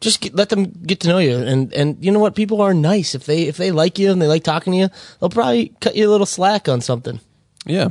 [0.00, 2.36] Just get, let them get to know you, and and you know what?
[2.36, 3.14] People are nice.
[3.16, 4.88] If they if they like you and they like talking to you,
[5.20, 7.20] they'll probably cut you a little slack on something.
[7.66, 7.88] Yeah.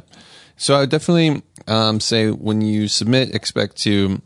[0.55, 4.21] So I would definitely um, say when you submit, expect to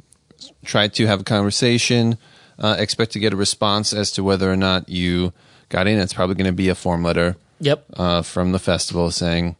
[0.63, 2.17] try to have a conversation,
[2.59, 5.33] uh, expect to get a response as to whether or not you
[5.69, 5.97] got in.
[5.97, 7.85] It's probably going to be a form letter Yep.
[7.95, 9.55] uh, from the festival saying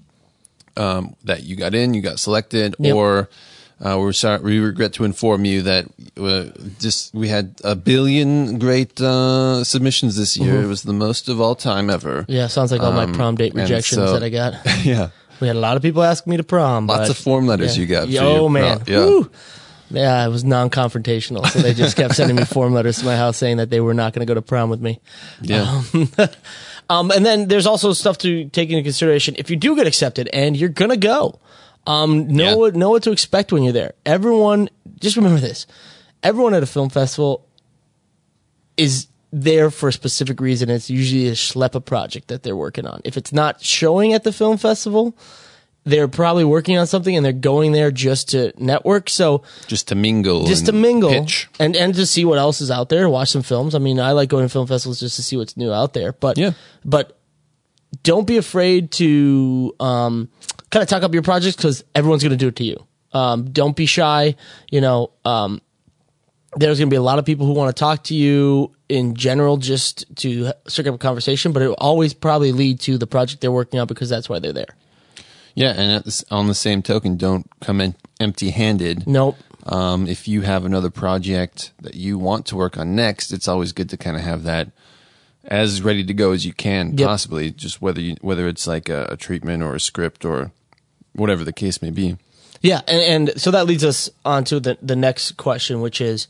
[0.78, 2.96] um, that you got in, you got selected, Yep.
[2.96, 3.30] or
[3.84, 5.86] uh, we're sorry, we regret to inform you that
[6.18, 6.46] uh,
[6.80, 10.62] just we had a billion great uh, submissions this year.
[10.62, 12.26] It was the most of all time ever.
[12.28, 14.54] Yeah, sounds like all my Um, prom date rejections so- that I got.
[14.86, 15.10] yeah.
[15.40, 16.86] We had a lot of people ask me to prom.
[16.86, 19.00] Lots of form letters you got for oh man, yeah.
[19.00, 19.32] Woo.
[19.90, 23.38] Yeah, it was non-confrontational, so they just kept sending me form letters to my house
[23.38, 25.02] saying that they were not going to go to prom with me.
[25.42, 25.82] Yeah.
[26.90, 30.28] Um, and then there's also stuff to take into consideration if you do get accepted
[30.34, 31.40] and you're gonna go.
[31.88, 32.56] Um, know Yeah.
[32.56, 33.94] what know what to expect when you're there.
[34.06, 35.66] Everyone, just remember this:
[36.24, 37.46] everyone at a film festival
[38.78, 40.70] is there for a specific reason.
[40.70, 43.02] It's usually a schleppa project that they're working on.
[43.04, 45.16] If it's not showing at the film festival,
[45.86, 49.10] they're probably working on something and they're going there just to network.
[49.10, 51.50] So just to mingle, just to mingle pitch.
[51.60, 53.74] and and to see what else is out there, watch some films.
[53.74, 56.14] I mean, I like going to film festivals just to see what's new out there.
[56.14, 56.52] But Yeah.
[56.86, 57.18] but
[58.04, 60.30] don't be afraid to um,
[60.72, 62.86] kind of talk up your projects because everyone's going to do it to you.
[63.14, 64.36] Um, don't be shy.
[64.72, 65.62] You know, um,
[66.56, 69.16] there's going to be a lot of people who want to talk to you in
[69.16, 73.08] general just to strike up a conversation, but it will always probably lead to the
[73.08, 74.76] project they're working on because that's why they're there.
[75.56, 79.06] Yeah, and at this, on the same token, don't come in empty-handed.
[79.08, 79.38] Nope.
[79.64, 83.74] Um, if you have another project that you want to work on next, it's always
[83.74, 84.72] good to kind of have that
[85.46, 87.08] as ready to go as you can, Yep.
[87.08, 87.52] possibly.
[87.52, 90.52] Just whether you, whether it's like a, a treatment or a script or
[91.14, 92.18] whatever the case may be.
[92.62, 96.28] Yeah, and, and so that leads us on to the the next question, which is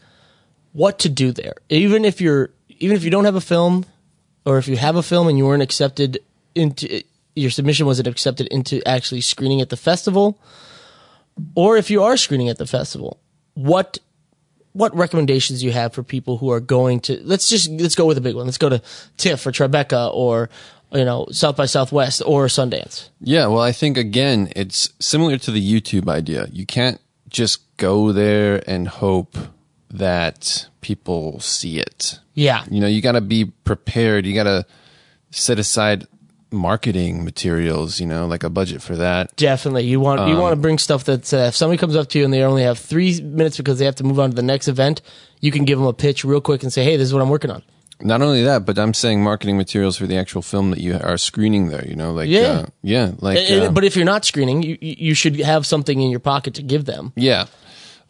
[0.73, 1.55] what to do there.
[1.69, 3.85] Even if you're even if you don't have a film,
[4.45, 6.19] or if you have a film and you weren't accepted
[6.55, 7.03] into
[7.35, 10.39] your submission wasn't accepted into actually screening at the festival,
[11.55, 13.19] or if you are screening at the festival,
[13.53, 13.99] what
[14.73, 18.05] what recommendations do you have for people who are going to let's just let's go
[18.05, 18.45] with a big one.
[18.45, 18.81] Let's go to
[19.17, 20.49] TIFF or Tribeca or
[20.93, 23.09] you know South by Southwest or Sundance.
[23.19, 26.47] Yeah, well, I think again, it's similar to the YouTube idea.
[26.51, 26.99] You can't
[27.29, 29.37] just go there and hope
[29.89, 32.19] that people see it.
[32.33, 32.63] Yeah.
[32.69, 34.25] You know, you got to be prepared.
[34.25, 34.65] You got to
[35.31, 36.07] set aside
[36.51, 39.35] marketing materials, you know, like a budget for that.
[39.37, 42.19] Definitely, you want you want to bring stuff that uh, if somebody comes up to
[42.19, 44.41] you and they only have three minutes because they have to move on to the
[44.41, 45.01] next event,
[45.39, 47.29] you can give them a pitch real quick and say, "Hey, this is what I'm
[47.29, 47.63] working on."
[48.03, 51.17] Not only that, but I'm saying marketing materials for the actual film that you are
[51.17, 52.41] screening there, you know, like, Yeah.
[52.41, 55.99] uh, yeah, like, And- uh, but if you're not screening, you you should have something
[56.01, 57.13] in your pocket to give them.
[57.15, 57.45] Yeah.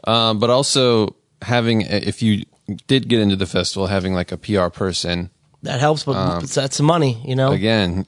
[0.06, 2.45] Um, but also having, if you
[2.88, 5.30] did get into the festival, having like a PR person,
[5.63, 7.49] That helps, but that's money, you know.
[7.49, 8.06] Um, again,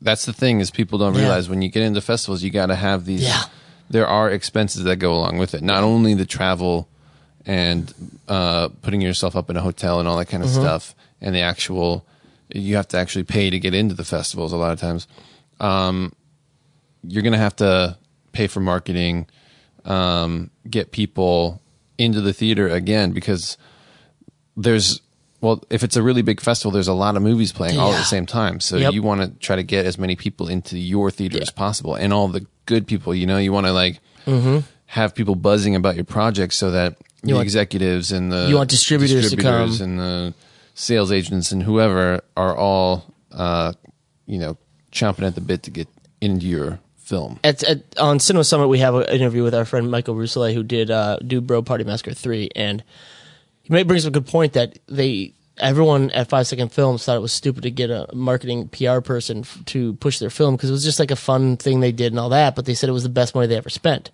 [0.00, 1.22] that's the thing is people don't Yeah.
[1.22, 3.42] realize when you get into festivals, you got to have these, Yeah.
[3.90, 5.62] there are expenses that go along with it.
[5.62, 6.88] Not only the travel
[7.46, 7.92] and,
[8.28, 10.60] uh, putting yourself up in a hotel and all that kind of Mm-hmm.
[10.60, 12.04] stuff and the actual,
[12.52, 15.06] you have to actually pay to get into the festivals a lot of times.
[15.60, 16.12] Um,
[17.02, 17.96] you're going to have to
[18.32, 19.26] pay for marketing,
[19.84, 21.60] um, get people
[21.98, 23.56] into the theater again because
[24.56, 25.00] there's
[25.42, 27.98] well, if it's a really big festival, there's a lot of movies playing all at
[27.98, 28.60] the same time.
[28.60, 28.92] So Yep.
[28.92, 32.12] you want to try to get as many people into your theater as possible, and
[32.12, 33.14] all the good people.
[33.14, 34.00] You know, you want to like
[34.86, 38.70] have people buzzing about your project so that the want- executives and the you want
[38.70, 39.70] distributors to come.
[39.80, 40.34] and the
[40.74, 43.72] sales agents and whoever are all, uh,
[44.26, 44.56] you know,
[44.92, 45.88] chomping at the bit to get
[46.20, 47.38] into your film.
[47.44, 50.62] At, at on Cinema Summit, we have an interview with our friend Michael Rousselet, who
[50.62, 52.82] did uh, do Bro Party Massacre three, and
[53.62, 57.20] he brings up a good point that they everyone at Five Second Films thought it
[57.20, 60.72] was stupid to get a marketing PR person f- to push their film because it
[60.72, 62.92] was just like a fun thing they did and all that, but they said it
[62.92, 64.10] was the best money they ever spent,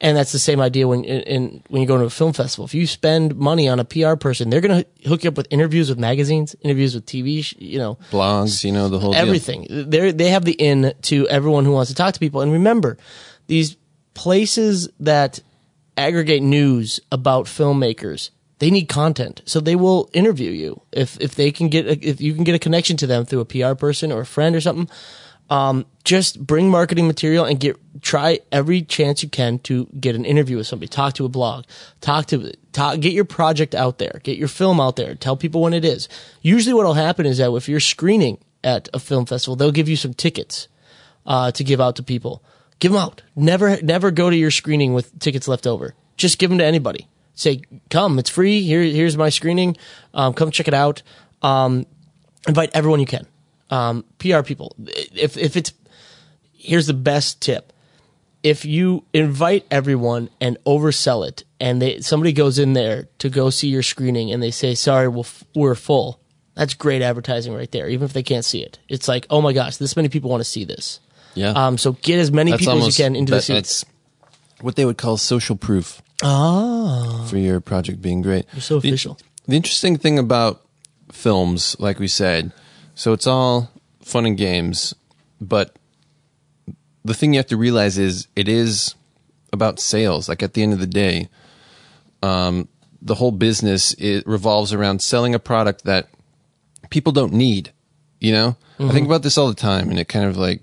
[0.00, 2.64] and that's the same idea when in, in when you go to a film festival.
[2.64, 5.88] If you spend money on a PR person, they're gonna hook you up with interviews
[5.88, 9.66] with magazines, interviews with TV, sh- you know, Blogs, you know, the whole everything.
[9.70, 12.40] They they have the in to everyone who wants to talk to people.
[12.40, 12.96] And remember,
[13.46, 13.76] these
[14.14, 15.40] places that
[15.96, 21.52] aggregate news about filmmakers, they need content, so they will interview you if if they
[21.52, 24.12] can get a, if you can get a connection to them through a PR person
[24.12, 24.88] or a friend or something.
[25.48, 30.24] Um, just bring marketing material and get try every chance you can to get an
[30.24, 31.66] interview with somebody, talk to a blog,
[32.00, 35.60] talk to talk, get your project out there, get your film out there, tell people
[35.60, 36.08] when it is.
[36.42, 39.96] Usually, what'll happen is that if you're screening at a film festival, they'll give you
[39.96, 40.66] some tickets
[41.26, 42.42] uh, to give out to people.
[42.78, 43.22] Give them out.
[43.34, 45.94] Never, never go to your screening with tickets left over.
[46.16, 47.08] Just give them to anybody.
[47.36, 48.62] Say, come, it's free.
[48.62, 49.76] Here, here's my screening.
[50.14, 51.02] Um, come check it out.
[51.42, 51.86] Um,
[52.48, 53.26] invite everyone you can.
[53.70, 54.74] Um, PR people.
[54.78, 55.72] If if it's
[56.52, 57.72] here's the best tip.
[58.42, 63.50] If you invite everyone and oversell it, and they somebody goes in there to go
[63.50, 66.20] see your screening, and they say, "Sorry, we'll, f- we're full,"
[66.54, 67.88] that's great advertising right there.
[67.88, 70.40] Even if they can't see it, it's like, "Oh my gosh, this many people want
[70.40, 71.00] to see this."
[71.34, 71.50] Yeah.
[71.50, 73.84] Um, so get as many That's people almost as you can into the that- seats.
[73.84, 76.00] That's what they would call social proof.
[76.20, 78.46] For your project being great.
[78.52, 78.60] You're Ah.
[78.60, 79.18] so official.
[79.46, 80.62] The, interesting thing about
[81.12, 82.52] films, like we said,
[82.94, 83.70] so it's all
[84.02, 84.94] fun and games,
[85.40, 85.76] but
[87.04, 88.94] the thing you have to realize is it is
[89.52, 90.28] about sales.
[90.28, 91.28] Like at the end of the day,
[92.22, 92.68] um,
[93.00, 96.08] the whole business it revolves around selling a product that
[96.90, 97.72] people don't need.
[98.20, 98.90] You know, I Mm-hmm.
[98.92, 100.62] think about this all the time, and it kind of like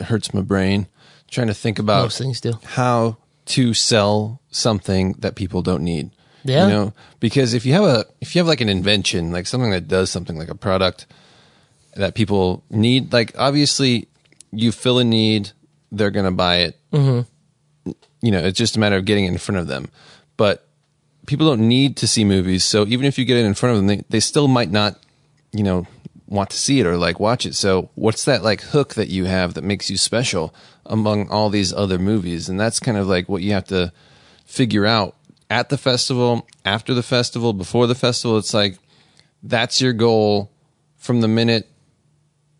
[0.00, 0.88] hurts my brain
[1.30, 2.52] trying to think about Most things do.
[2.64, 6.10] how to sell something that people don't need.
[6.44, 6.66] Yeah.
[6.66, 9.70] You know, because if you have a if you have like an invention, like something
[9.70, 11.06] that does something like a product
[11.96, 14.08] that people need, like obviously
[14.52, 15.50] you fill a need,
[15.90, 16.78] they're going to buy it.
[16.92, 17.90] Mm-hmm.
[18.22, 19.88] You know, it's just a matter of getting it in front of them.
[20.36, 20.68] But
[21.26, 23.78] people don't need to see movies, so even if you get it in front of
[23.78, 24.98] them, they, they still might not,
[25.52, 25.86] you know,
[26.26, 27.54] want to see it or like watch it.
[27.54, 30.54] So what's that like hook that you have that makes you special
[30.88, 32.48] among all these other movies?
[32.48, 33.92] And that's kind of like what you have to
[34.44, 35.16] figure out
[35.50, 38.38] at the festival, after the festival, before the festival.
[38.38, 38.78] It's like
[39.42, 40.50] that's your goal
[40.96, 41.68] from the minute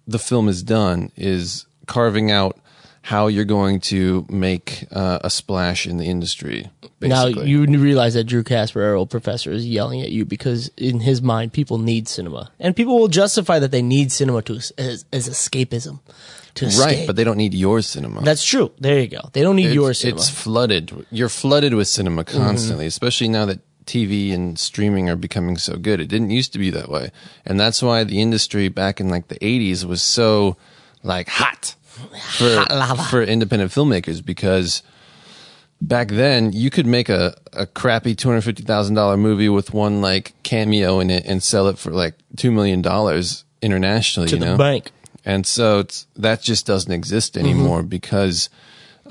[0.06, 2.58] the film is done is carving out
[3.07, 6.69] how you're going to make uh, a splash in the industry.
[7.01, 10.99] Now you realize that Drew Casper, our old professor, is yelling at you because in
[10.99, 14.73] his mind, people need cinema, and people will justify that they need cinema to as,
[15.12, 16.01] as escapism.
[16.57, 17.07] to Right, escape.
[17.07, 18.23] but they don't need your cinema.
[18.23, 18.73] That's true.
[18.81, 19.21] There you go.
[19.35, 20.21] They don't need it's, your cinema.
[20.23, 21.07] It's flooded.
[21.12, 22.38] You're flooded with cinema Mm-hmm.
[22.45, 26.01] constantly, especially now that TV and streaming are becoming so good.
[26.01, 27.12] It didn't used to be that way.
[27.45, 30.57] And that's why the industry back in like the 80s was so
[31.05, 31.75] like hot
[32.38, 32.64] for,
[33.11, 34.82] for independent filmmakers because
[35.80, 41.11] back then you could make a, a crappy $250,000 movie with one like cameo in
[41.11, 42.82] it and sell it for like $2 million
[43.62, 44.56] internationally, to you the know?
[44.56, 44.90] bank.
[45.24, 48.48] And so it's, that just doesn't exist anymore because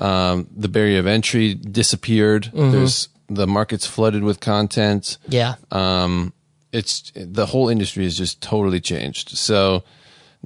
[0.00, 2.50] um, the barrier of entry disappeared.
[2.54, 5.18] There's the market's flooded with content.
[5.28, 5.56] Yeah.
[5.70, 6.32] Um,
[6.72, 9.30] it's the whole industry has just totally changed.
[9.30, 9.84] So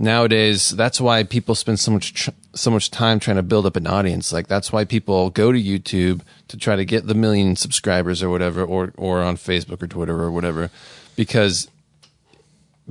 [0.01, 3.77] nowadays, that's why people spend so much tr- so much time trying to build up
[3.77, 4.33] an audience.
[4.33, 8.31] Like that's why people go to YouTube to try to get the million subscribers or
[8.31, 10.71] whatever, or or on Facebook or Twitter or whatever,
[11.15, 11.69] because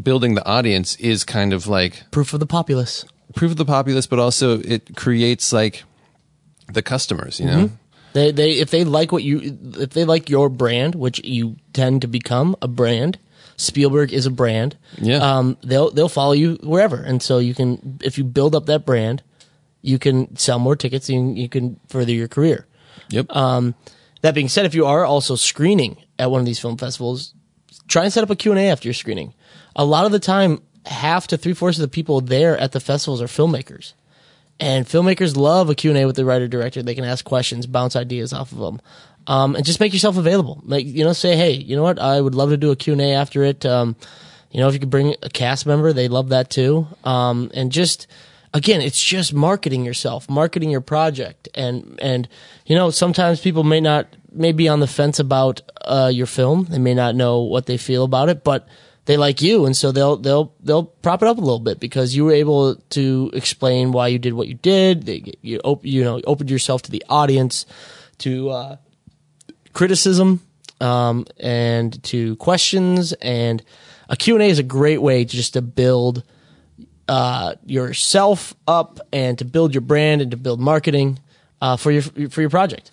[0.01, 3.03] building the audience is kind of like Proof of the populace.
[3.35, 5.83] proof of the populace, but also it creates like
[6.71, 7.65] the customers, you know?
[7.65, 7.75] Mm-hmm.
[8.13, 12.01] They they if they like what you if they like your brand, which you tend
[12.01, 13.19] to become a brand.
[13.59, 14.77] Spielberg is a brand.
[14.97, 15.17] Yeah.
[15.17, 18.85] Um, they'll they'll follow you wherever, and so you can if you build up that
[18.85, 19.21] brand,
[19.81, 22.65] you can sell more tickets and you can further your career.
[23.09, 23.35] Yep.
[23.35, 23.75] Um,
[24.21, 27.33] that being said, if you are also screening at one of these film festivals,
[27.87, 29.33] try and set up a Q&A after your screening.
[29.75, 32.79] A lot of the time, half to three fourths of the people there at the
[32.79, 33.93] festivals are filmmakers.
[34.59, 36.83] And filmmakers love a Q&A with the writer director.
[36.83, 38.81] They can ask questions, bounce ideas off of them.
[39.27, 40.61] Um, and just make yourself available.
[40.65, 41.99] Like, you know, say, hey, you know what?
[41.99, 43.65] I would love to do a Q&A after it.
[43.65, 43.95] Um,
[44.51, 46.87] you know, if you could bring a cast member, they love that too.
[47.03, 48.07] Um, and just,
[48.53, 51.47] again, it's just marketing yourself, marketing your project.
[51.53, 52.27] And, and,
[52.65, 56.65] you know, sometimes people may not, may be on the fence about, uh, your film.
[56.65, 58.67] They may not know what they feel about it, but
[59.05, 59.65] they like you.
[59.65, 62.75] And so they'll, they'll, they'll prop it up a little bit because you were able
[62.91, 65.05] to explain why you did what you did.
[65.05, 67.67] They, you, op- you know, opened yourself to the audience,
[68.19, 68.77] to, uh,
[69.73, 70.41] criticism
[70.81, 73.63] um, and to questions and
[74.09, 76.23] a q&a is a great way to just to build
[77.07, 81.19] uh, yourself up and to build your brand and to build marketing
[81.61, 82.91] uh, for your for your project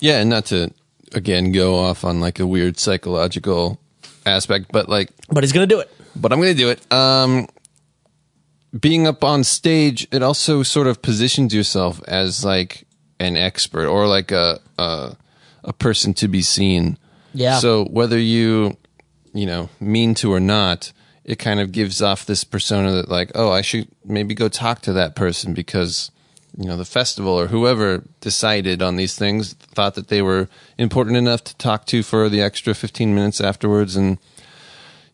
[0.00, 0.72] Yeah, and not to
[1.12, 3.78] again go off on like a weird psychological
[4.26, 6.92] aspect, but like but he's gonna do it but I'm to do it.
[6.92, 7.48] Um
[8.78, 12.86] being up on stage, it also sort of positions yourself as like
[13.18, 15.16] an expert or like a a,
[15.64, 16.98] a person to be seen.
[17.34, 17.58] Yeah.
[17.58, 18.76] So whether you
[19.32, 20.92] you know mean to or not,
[21.24, 24.80] it kind of gives off this persona that like, oh, I should maybe go talk
[24.82, 26.10] to that person because
[26.56, 31.16] you know the festival or whoever decided on these things thought that they were important
[31.16, 34.18] enough to talk to for the extra 15 minutes afterwards and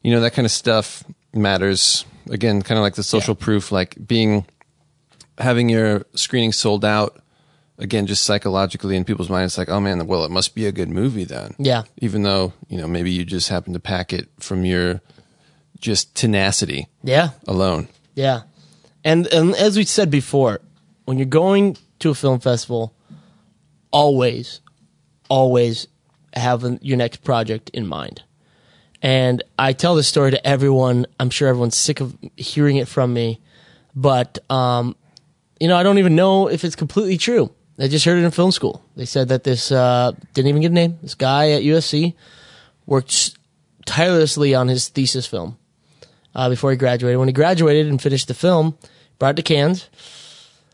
[0.02, 1.04] you know that kind of stuff
[1.34, 4.46] matters again kind of like the social proof like being
[5.38, 7.20] having your screening sold out
[7.78, 10.72] again just psychologically in people's minds it's like oh man well it must be a
[10.72, 11.82] good movie then Yeah.
[11.98, 15.00] even though you know maybe you just happen to pack it from your
[15.78, 18.42] just tenacity yeah alone Yeah.
[19.04, 20.60] And and as we said before,
[21.04, 22.92] when you're going to a film festival,
[23.92, 24.60] always,
[25.28, 25.86] always
[26.34, 28.22] have your next project in mind.
[29.02, 31.06] And I tell this story to everyone.
[31.20, 33.40] I'm sure everyone's sick of hearing it from me,
[33.94, 34.96] but um,
[35.60, 37.52] you know, I don't even know if it's completely true.
[37.78, 38.82] I just heard it in film school.
[38.96, 40.98] They said that this uh, didn't even get a name.
[41.02, 42.14] This guy at USC
[42.86, 43.36] worked
[43.84, 45.58] tirelessly on his thesis film
[46.34, 47.18] uh, before he graduated.
[47.18, 48.78] When he graduated and finished the film,
[49.18, 49.88] brought it to Cannes.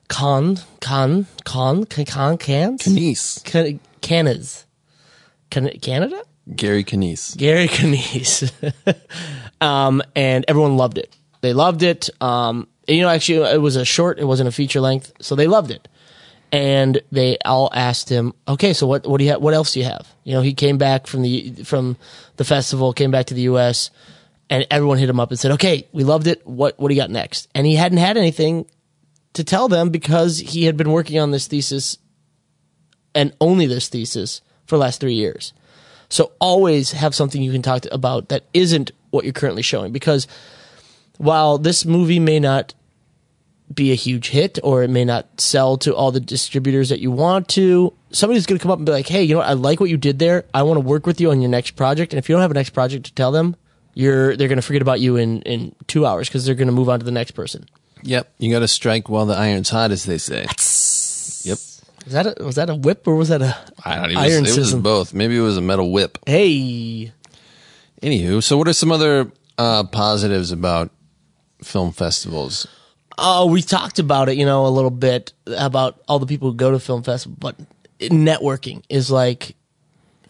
[0.08, 4.66] Cannes, Cannes, Cannes, Cannes, Cannes, Canese Can- Cannes,
[5.50, 6.22] Can- Canada.
[6.56, 8.52] Gary Canese Gary Canese.
[9.60, 11.16] um, and everyone loved it.
[11.40, 12.10] They loved it.
[12.20, 14.18] Um, you know, actually, it was a short.
[14.18, 15.86] It wasn't a feature length, so they loved it.
[16.52, 19.06] And they all asked him, "Okay, so what?
[19.06, 19.32] What do you?
[19.32, 21.96] Ha- what else do you have?" You know, he came back from the from
[22.36, 23.90] the festival, came back to the U.S.,
[24.50, 26.46] and everyone hit him up and said, "Okay, we loved it.
[26.46, 28.66] What what do you got next?" And he hadn't had anything
[29.32, 31.96] to tell them because he had been working on this thesis
[33.14, 35.52] and only this thesis for the last three years.
[36.08, 40.26] So always have something you can talk about that isn't what you're currently showing because
[41.16, 42.74] while this movie may not
[43.74, 47.10] be a huge hit or it may not sell to all the distributors that you
[47.10, 49.48] want to, somebody's going to come up and be like, "Hey, you know what?
[49.48, 50.44] I like what you did there.
[50.54, 52.50] I want to work with you on your next project." And if you don't have
[52.50, 53.56] a next project to tell them,
[53.94, 56.72] you're they're going to forget about you in in 2 hours cuz they're going to
[56.72, 57.66] move on to the next person.
[58.02, 60.42] yep you got to strike while the iron's hot as they say
[61.48, 61.58] yep
[62.04, 63.54] Was that a, was that a whip or was that a
[63.84, 67.12] I don't even iron it was both maybe it was a metal whip Hey,
[68.02, 70.90] Anywho, so what are some other uh, positives about
[71.62, 72.66] film festivals?
[73.18, 76.56] Oh, we talked about it, you know, a little bit about all the people who
[76.56, 77.56] go to film festival, but
[78.00, 79.54] networking is like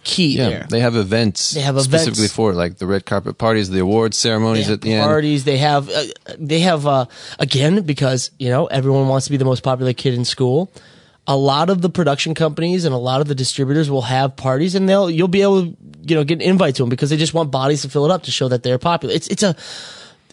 [0.04, 0.66] key Yeah, there.
[0.68, 1.52] they have events.
[1.52, 1.88] They have events.
[2.02, 5.08] specifically for it, like the red carpet parties, the awards ceremonies at the have end.
[5.08, 5.44] parties.
[5.44, 6.04] They have uh,
[6.38, 7.06] they have uh,
[7.38, 10.72] again because you know everyone wants to be the most popular kid in school.
[11.28, 14.74] A lot of the production companies and a lot of the distributors will have parties,
[14.74, 17.16] and they'll you'll be able to you know get an invite to them because they
[17.16, 19.14] just want bodies to fill it up to show that they're popular.
[19.14, 19.54] It's it's a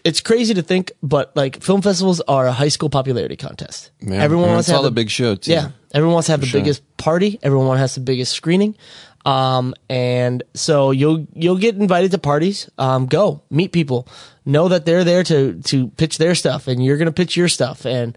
[0.04, 3.90] it's crazy to think, but like film festivals are a high school popularity contest.
[4.00, 5.52] Yeah, Everyone wants to have the big show too.
[5.52, 6.60] yeah, everyone wants to have the sure.
[6.60, 7.38] biggest party.
[7.42, 8.76] Everyone has the biggest screening.
[9.24, 12.70] Um, and so you'll you'll get invited to parties.
[12.78, 14.08] Um, go meet people.
[14.46, 17.84] Know that they're there to to pitch their stuff, and you're gonna pitch your stuff,
[17.84, 18.16] and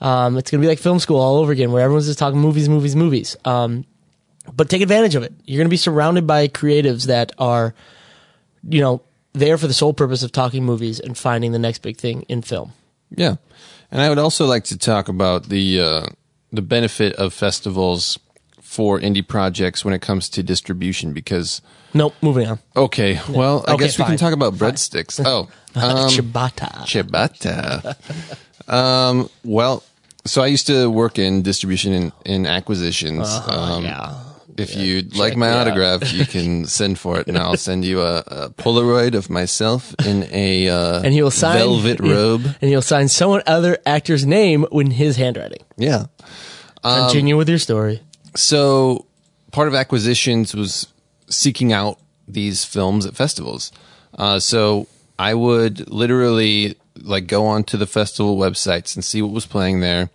[0.00, 2.68] um, it's gonna be like film school all over again, where everyone's just talking movies,
[2.68, 3.36] movies, movies.
[3.44, 3.84] Um,
[4.56, 5.34] but take advantage of it.
[5.44, 7.74] You're gonna be surrounded by creatives that are,
[8.66, 9.02] you know,
[9.38, 12.42] there for the sole purpose of talking movies and finding the next big thing in
[12.42, 12.72] film.
[13.16, 13.36] Yeah,
[13.90, 16.06] and I would also like to talk about the uh,
[16.52, 18.18] the benefit of festivals
[18.62, 21.12] for indie projects when it comes to distribution.
[21.14, 21.62] Because
[21.94, 22.58] Nope, moving on.
[22.76, 24.10] okay, well, I Okay, guess we fine.
[24.10, 25.18] can talk about breadsticks.
[25.26, 26.84] Oh, um, Chibata.
[26.84, 27.96] ciabatta.
[28.68, 29.82] um, well,
[30.26, 33.26] so I used to work in distribution and in acquisitions.
[33.28, 34.14] um, Uh-huh, yeah.
[34.58, 38.18] If you'd like my autograph, you can send for it, and I'll send you a,
[38.26, 42.44] a Polaroid of myself in a uh, and he will sign velvet robe.
[42.60, 45.64] and he'll sign someone other actor's name in his handwriting.
[45.76, 46.06] Yeah.
[46.82, 48.00] Um, Continue with your story.
[48.34, 49.06] So
[49.52, 50.88] part of acquisitions was
[51.28, 53.72] seeking out these films at festivals.
[54.14, 54.86] Uh, so
[55.18, 60.10] I would literally like go onto the festival websites and see what was playing there.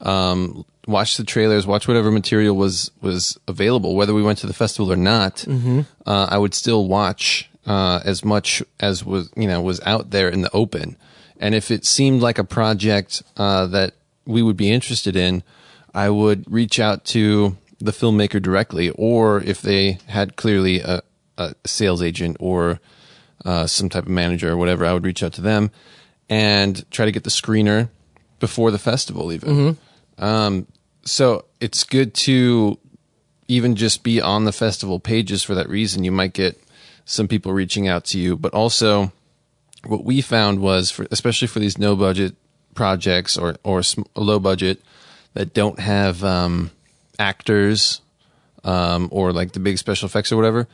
[0.00, 4.54] Um, watch the trailers, watch whatever material was was available, whether we went to the
[4.54, 5.46] festival or not.
[6.06, 10.28] Uh, I would still watch uh, as much as was you know was out there
[10.28, 10.96] in the open,
[11.38, 13.94] and if it seemed like a project uh, that
[14.26, 15.42] we would be interested in,
[15.94, 21.00] I would reach out to the filmmaker directly, or if they had clearly a,
[21.38, 22.78] a sales agent or
[23.44, 25.70] uh, some type of manager or whatever, I would reach out to them
[26.28, 27.88] and try to get the screener
[28.38, 29.76] before the festival, even.
[30.20, 30.66] Um,
[31.04, 32.78] so it's good to
[33.48, 36.04] even just be on the festival pages for that reason.
[36.04, 36.62] You might get
[37.04, 39.12] some people reaching out to you, but also
[39.84, 42.36] what we found was, for, especially for these no budget
[42.74, 44.80] projects or or sm- low budget
[45.34, 46.70] that don't have um,
[47.18, 48.00] actors
[48.62, 50.68] um, or like the big special effects or whatever,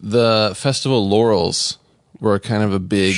[0.00, 1.78] the festival laurels
[2.20, 3.16] were kind of a big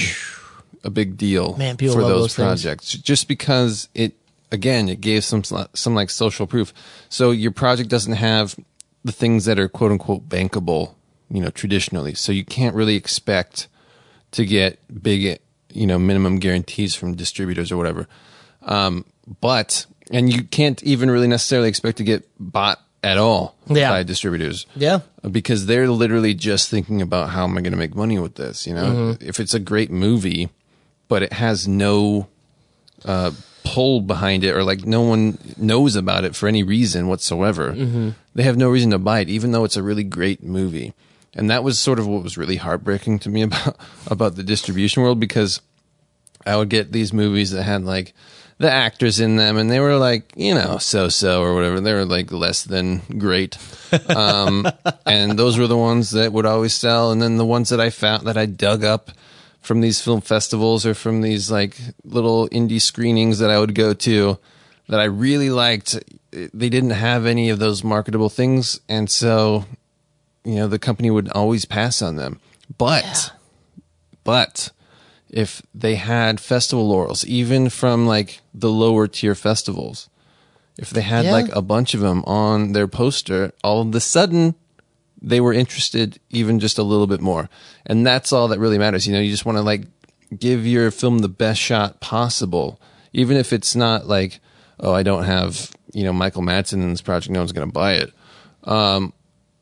[0.85, 4.15] a big deal Man, for those, those projects just because it
[4.53, 5.43] again it gave some
[5.75, 6.73] some like social proof
[7.09, 8.57] so your project doesn't have
[9.05, 10.95] the things that are quote unquote bankable
[11.31, 13.69] you know traditionally so you can't really expect
[14.31, 15.39] to get big
[15.73, 18.07] you know minimum guarantees from distributors or whatever
[18.63, 19.05] um,
[19.41, 23.91] but and you can't even really necessarily expect to get bought at all Yeah.
[23.91, 25.01] by distributors Yeah.
[25.31, 28.67] because they're literally just thinking about how am I going to make money with this.
[28.67, 29.29] You know, Mm-hmm.
[29.29, 30.49] if it's a great movie,
[31.09, 32.27] but it has no
[33.05, 33.31] uh,
[33.75, 38.11] pull behind it, or like no one knows about it for any reason whatsoever, Mm-hmm.
[38.35, 40.93] they have no reason to buy it, even though it's a really great movie.
[41.35, 43.77] And that was sort of what was really heartbreaking to me about
[44.11, 45.61] about the distribution world because
[46.47, 48.15] I would get these movies that had like
[48.59, 51.81] the actors in them and they were like, you know, so so or whatever.
[51.81, 53.59] They were like less than great.
[54.09, 54.67] Um,
[55.07, 57.11] and those were the ones that would always sell.
[57.13, 59.11] And then the ones that I found that I dug up
[59.67, 63.93] from these film festivals or from these like little indie screenings that I would go
[63.95, 64.39] to
[64.89, 65.99] that I really liked,
[66.31, 68.79] they didn't have any of those marketable things.
[68.89, 69.65] And so,
[70.45, 72.39] you know, the company would always pass on them.
[72.79, 73.33] But,
[74.23, 74.71] but
[75.31, 80.09] if they had festival laurels, even from like the lower tier festivals,
[80.79, 81.33] if they had Yeah.
[81.33, 84.55] like a bunch of them on their poster, all of a sudden
[85.21, 87.49] they were interested even just a little bit more.
[87.87, 89.07] And that's all that really matters.
[89.07, 89.83] You know, you just want to like
[90.39, 92.81] give your film the best shot possible,
[93.13, 94.41] even if it's not like,
[94.81, 97.31] oh, I don't have, you know, Michael Madsen in this project.
[97.33, 98.13] No one's going to buy it.
[98.65, 99.13] Um,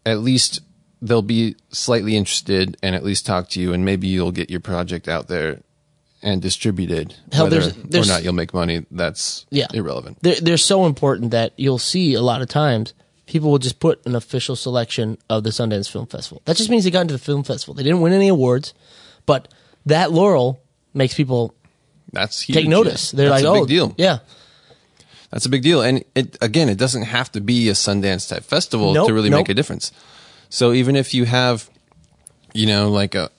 [0.06, 0.60] at least
[1.02, 4.60] they'll be slightly interested and at least talk to you and maybe you'll get your
[4.60, 5.60] project out there
[6.22, 7.14] and distributed.
[7.32, 9.66] Hell, Whether there's- there's- or not you'll make money, that's Yeah.
[9.74, 10.18] irrelevant.
[10.22, 12.94] They're, they're so important that you'll see a lot of times
[13.26, 16.42] people will just put an official selection of the Sundance Film Festival.
[16.44, 17.74] That just means they got into the film festival.
[17.74, 18.74] They didn't win any awards,
[19.26, 19.48] but
[19.86, 20.60] that laurel
[20.92, 21.54] makes people
[22.12, 22.56] That's huge.
[22.56, 23.12] take notice.
[23.12, 23.16] yeah.
[23.16, 23.94] They're That's like, a big oh, deal.
[23.98, 24.18] yeah.
[25.30, 25.82] That's a big deal.
[25.82, 29.30] And it again, it doesn't have to be a Sundance type festival Nope, to really
[29.30, 29.40] nope.
[29.40, 29.90] make a difference.
[30.48, 31.68] So even if you have,
[32.52, 33.30] you know, like a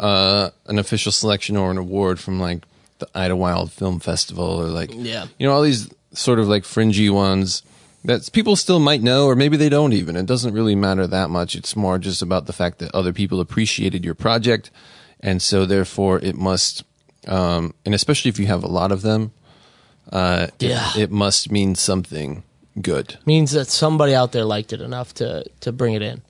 [0.00, 2.62] uh, an official selection or an award from like
[2.98, 5.26] the Idlewild Film Festival or like Yeah.
[5.38, 7.62] you know all these sort of like fringy ones
[8.04, 10.16] that people still might know or maybe they don't even.
[10.16, 11.54] It doesn't really matter that much.
[11.54, 14.70] It's more just about the fact that other people appreciated your project
[15.20, 16.84] and so therefore it must
[17.26, 19.32] um and especially if you have a lot of them
[20.12, 20.90] uh it- Yeah.
[20.96, 22.44] it, must mean something
[22.80, 23.18] good.
[23.26, 26.22] Means that somebody out there liked it enough to to bring it in.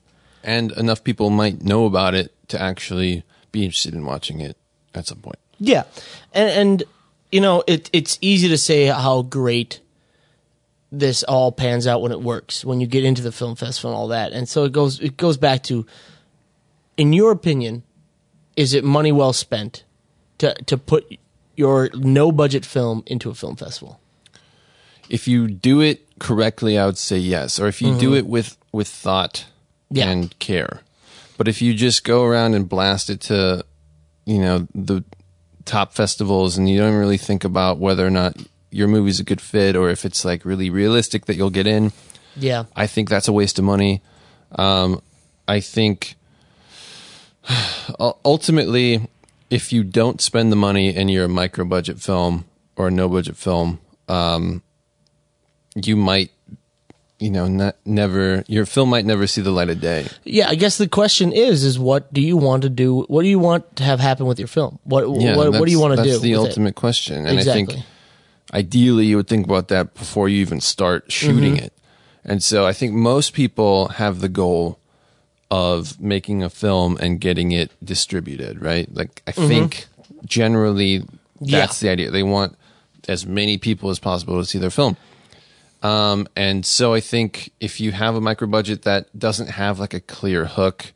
[0.43, 4.57] And enough people might know about it to actually be interested in watching it
[4.95, 5.37] at some point.
[5.59, 5.83] Yeah,
[6.33, 6.83] and, and
[7.31, 9.81] you know it it's easy to say how great
[10.91, 13.97] this all pans out when it works when you get into the film festival and
[13.97, 15.85] all that, and so it goes it goes back to,
[16.97, 17.83] in your opinion,
[18.55, 19.83] is it money well spent
[20.39, 21.17] to to put
[21.55, 23.99] your no budget film into a film festival?
[25.09, 27.59] if you do it correctly, I would say yes.
[27.59, 29.45] Or if you do it with with thought
[29.91, 29.97] Mm-hmm.
[29.97, 30.09] Yeah.
[30.11, 30.81] and care.
[31.35, 33.65] But if you just go around and blast it to,
[34.27, 35.03] you know, the
[35.65, 38.37] top festivals and you don't really think about whether or not
[38.71, 41.91] your movie's a good fit or if it's like really realistic that you'll get in,
[42.35, 44.01] Yeah, I think that's a waste of money.
[44.51, 45.01] Um,
[45.47, 46.15] I think
[47.99, 49.07] ultimately,
[49.49, 52.45] if you don't spend the money and you're a micro budget film
[52.75, 54.61] or a no budget film, um,
[55.75, 56.31] you might,
[57.19, 60.07] you know, not, never your film might never see the light of day.
[60.23, 60.47] yeah.
[60.49, 63.01] I guess the question is is what do you want to do?
[63.07, 64.79] What do you want to have happen with your film?
[64.83, 66.49] What Yeah, what, what do you want to do That's the with it?
[66.49, 67.65] ultimate question, and I Exactly.
[67.75, 67.85] think
[68.53, 71.65] ideally you would think about that before you even start shooting Mm-hmm.
[71.65, 71.73] it.
[72.25, 74.77] And so I think most people have the goal
[75.49, 78.87] of making a film and getting it distributed, right?
[78.93, 79.87] Like I think
[80.25, 81.15] generally Mm-hmm.
[81.41, 81.59] Yeah.
[81.59, 82.11] that's the idea.
[82.11, 82.57] They want
[83.07, 84.97] as many people as possible to see their film.
[85.81, 89.93] Um, and so I think if you have a micro budget that doesn't have like
[89.93, 90.91] a clear hook,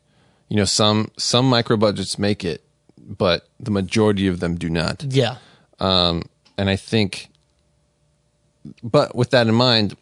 [0.50, 2.62] you know, some some micro budgets make it,
[2.98, 5.02] but the majority of them do not.
[5.08, 5.36] Yeah,
[5.80, 6.24] Um,
[6.58, 7.28] and I think,
[8.82, 9.96] but with that in mind,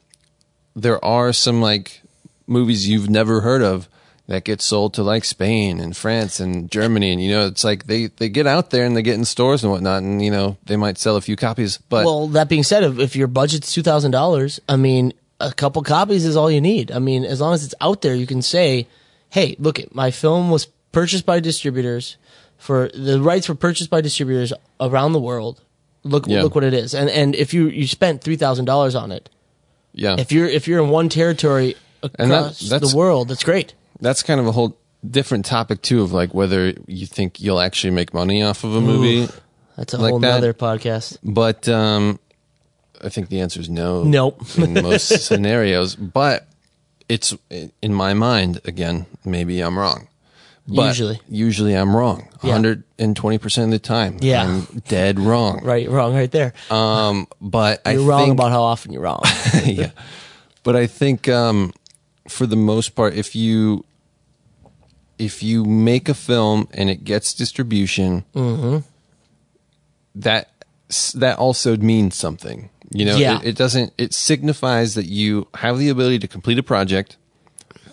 [0.75, 2.03] there are some like
[2.47, 3.89] movies you've never heard of
[4.29, 7.87] that get sold to like Spain and France and Germany, and you know, it's like
[7.87, 10.57] they they get out there and they get in stores and whatnot, and you know,
[10.65, 13.73] they might sell a few copies, but well, that being said, if, if your budget's
[13.73, 16.91] two thousand dollars, I mean, a couple copies is all you need.
[16.93, 18.87] I mean, as long as it's out there, you can say,
[19.31, 22.17] "Hey, look, it my film was purchased by distributors
[22.63, 25.61] for the rights were purchased by distributors around the world.
[26.05, 26.42] Look, Yeah.
[26.42, 29.28] look what it is." And and if you you spent three thousand dollars on it,
[29.94, 33.74] yeah, if you're if you're in one territory that- across that's- the world, that's great.
[34.00, 34.76] that's kind of a whole
[35.09, 38.80] different topic too of like whether you think you'll actually make money off of a
[38.80, 39.28] movie.
[39.76, 40.28] That's a Like whole that.
[40.28, 41.18] nother podcast.
[41.24, 42.18] But um,
[43.03, 44.05] I think the answer is no.
[44.05, 44.42] Nope.
[44.59, 45.94] in most scenarios.
[45.96, 46.46] But
[47.09, 47.34] it's
[47.80, 49.07] in my mind again.
[49.24, 50.09] Maybe I'm wrong.
[50.69, 51.21] But Usually.
[51.29, 52.29] usually I'm wrong.
[52.43, 52.51] Yeah.
[52.53, 54.19] 120 percent of the time.
[54.21, 54.45] Yeah.
[54.45, 55.61] I'm dead wrong.
[55.65, 56.53] Right, wrong, right there.
[56.71, 59.23] Um, but I you're wrong think, about how often you're wrong.
[59.65, 59.91] yeah.
[60.63, 61.73] But I think um,
[62.29, 63.85] for the most part, if you
[65.19, 68.79] if you make a film and it gets distribution, Mm-hmm.
[70.15, 70.49] that
[71.15, 72.71] that also means something.
[72.91, 73.39] You know, Yeah.
[73.41, 73.93] it, it doesn't.
[73.99, 77.17] It signifies that you have the ability to complete a project.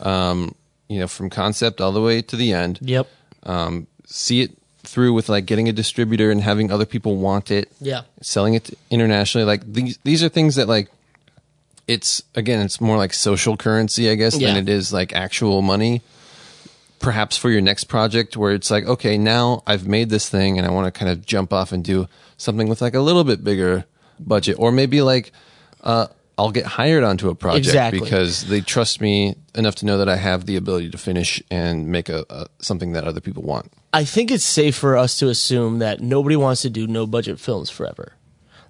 [0.02, 0.54] Um,
[0.90, 2.80] you know, from concept all the way to the end.
[2.82, 3.08] yep.
[3.44, 4.52] Um, see it
[4.84, 8.02] through with like getting a distributor and having other people want it Yeah.
[8.22, 9.46] selling it internationally.
[9.46, 10.90] Like these, these are things that like,
[11.88, 14.48] it's again, it's more like social currency, I guess, Yeah.
[14.54, 16.02] than it is like actual money.
[17.00, 20.68] Perhaps for your next project where it's like, okay, now I've made this thing and
[20.68, 23.44] I want to kind of jump off and do something with like a little bit
[23.44, 23.86] bigger
[24.20, 25.32] budget, or maybe like,
[25.84, 26.08] uh,
[26.40, 28.00] I'll get hired onto a project Exactly.
[28.00, 31.88] because they trust me enough to know that I have the ability to finish and
[31.90, 33.74] make a, a something that other people want.
[33.92, 37.42] I think it's safe for us to assume that nobody wants to do no budget
[37.42, 38.14] films forever.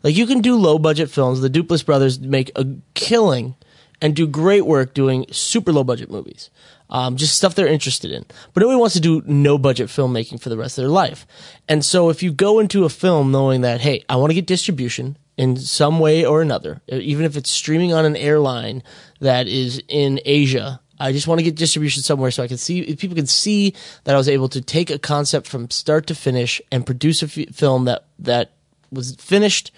[0.02, 1.42] Like you can do low budget films.
[1.42, 2.66] The Duplass brothers make a
[2.96, 3.54] killing
[4.02, 6.50] and do great work doing super low budget movies.
[6.90, 8.26] Um, just stuff they're interested in.
[8.54, 11.28] But nobody wants to do no budget filmmaking for the rest of their life.
[11.68, 14.48] And so if you go into a film knowing that, hey, I want to get
[14.48, 18.84] distribution in some way or another, uh, even if it's streaming on an airline
[19.22, 22.94] that is in Asia, I just want to get distribution somewhere so I can see
[22.98, 23.74] people can see
[24.04, 27.28] that I was able to take a concept from start to finish and produce a
[27.28, 28.52] f- film that that
[28.92, 29.72] was finished,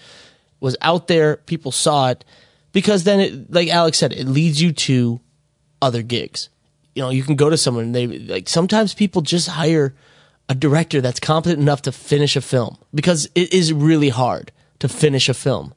[0.58, 2.24] was out there, people saw it,
[2.72, 5.20] because then it, like Alex said, it leads you to
[5.80, 6.48] other gigs.
[6.96, 9.94] You know, you can go to someone and they like sometimes people just hire
[10.48, 14.50] a director that's competent enough to finish a film because it is really hard
[14.82, 15.74] to finish a film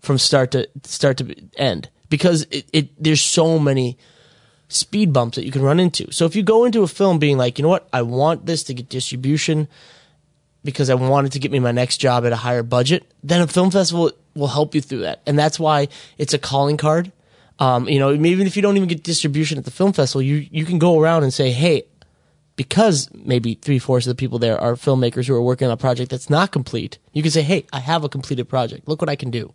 [0.00, 3.98] from start to start to end because it, it there's so many
[4.68, 6.10] speed bumps that you can run into.
[6.10, 8.64] So if you go into a film being like, you know what, I want this
[8.64, 9.68] to get distribution,
[10.64, 13.46] because I wanted to get me my next job at a higher budget, then a
[13.46, 15.22] film festival will help you through that.
[15.26, 15.88] And that's why
[16.18, 17.12] it's a calling card.
[17.58, 20.46] Um, you know, even if you don't even get distribution at the film festival, you,
[20.50, 21.84] you can go around and say, Hey,
[22.56, 25.76] because maybe three fourths of the people there are filmmakers who are working on a
[25.76, 28.88] project that's not complete, you can say, Hey, I have a completed project.
[28.88, 29.52] Look what I can do.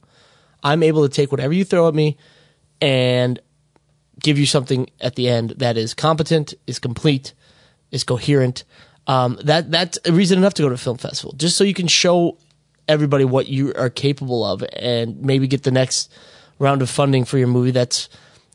[0.64, 2.18] I'm able to take whatever you throw at me
[2.80, 3.40] and
[4.20, 7.34] give you something at the end that is competent, is complete,
[7.90, 8.64] is coherent.
[9.08, 11.74] Um, that that's a reason enough to go to a film festival, just so you
[11.74, 12.38] can show
[12.88, 16.12] everybody what you are capable of, and maybe get the next
[16.60, 18.10] round of funding for your movie that's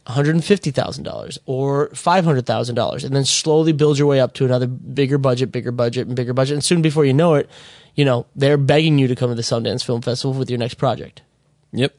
[0.07, 5.73] $150,000 or $500,000 and then slowly build your way up to another bigger budget, bigger
[5.73, 6.55] budget and bigger budget.
[6.55, 7.51] And soon before you know it,
[7.95, 10.75] you know, they're begging you to come to the Sundance Film Festival with your next
[10.75, 11.23] project.
[11.73, 11.95] Yep.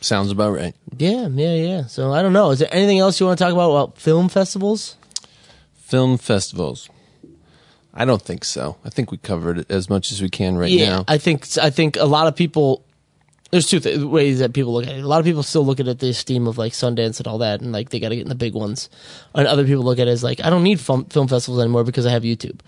[0.00, 0.74] Sounds about right.
[0.98, 1.86] Yeah, yeah, yeah.
[1.86, 2.50] So I don't know.
[2.50, 4.96] Is there anything else you want to talk about about film festivals?
[5.76, 6.90] Film festivals.
[7.94, 8.76] I don't think so.
[8.84, 11.04] I think we covered it as much as we can right yeah, now.
[11.06, 12.84] I think I think a lot of people.
[13.50, 15.04] There's two th- ways that people look at it.
[15.04, 17.38] A lot of people still look at it the esteem of like Sundance and all
[17.38, 18.88] that, and like they got to get in the big ones.
[19.34, 21.84] And other people look at it as like I don't need film, film festivals anymore
[21.84, 22.60] because I have YouTube.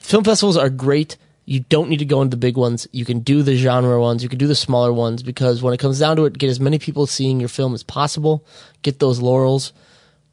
[0.00, 1.16] Film festivals are great.
[1.44, 2.88] You don't need to go into the big ones.
[2.90, 4.22] You can do the genre ones.
[4.22, 6.58] You can do the smaller ones because when it comes down to it, get as
[6.58, 8.44] many people seeing your film as possible.
[8.82, 9.72] Get those laurels,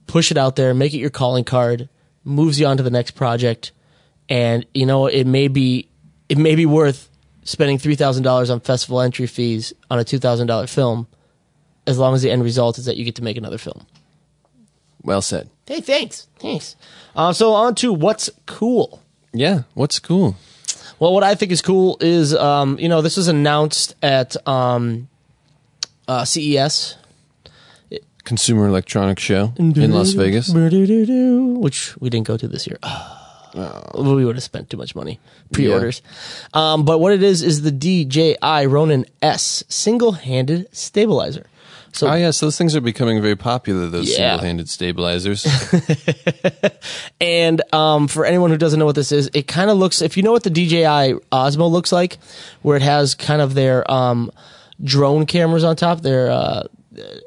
[0.07, 1.87] push it out there, make it your calling card,
[2.23, 3.71] moves you on to the next project
[4.29, 5.87] and you know it may be
[6.29, 7.09] it may be worth
[7.43, 11.07] spending three thousand dollars on festival entry fees on a two thousand dollar film,
[11.87, 13.85] as long as the end result is that you get to make another film.
[15.03, 15.49] well said.
[15.65, 16.75] Hey, thanks, thanks.
[17.15, 19.01] Uh, so on to what's cool.
[19.33, 19.63] Yeah.
[19.73, 20.35] What's cool?
[20.99, 25.07] Well, what I think is cool is um, you know this was announced at um,
[26.07, 26.97] uh, CES
[28.23, 30.49] Consumer Electronics Show in Las Vegas.
[30.53, 32.77] which we didn't go to this year.
[33.53, 35.19] We would have spent too much money
[35.51, 36.01] pre-orders.
[36.53, 41.45] Um, but what it is is the DJI Ronin S single-handed stabilizer.
[41.91, 43.87] So Oh yes, those things are becoming very popular.
[43.87, 44.31] Those Yeah.
[44.31, 45.45] single-handed stabilizers.
[47.21, 50.01] And um, for anyone who doesn't know what this is, it kind of looks.
[50.01, 52.17] If you know what the DJI Osmo looks like,
[52.61, 54.31] where it has kind of their um,
[54.83, 56.63] drone cameras on top, their uh,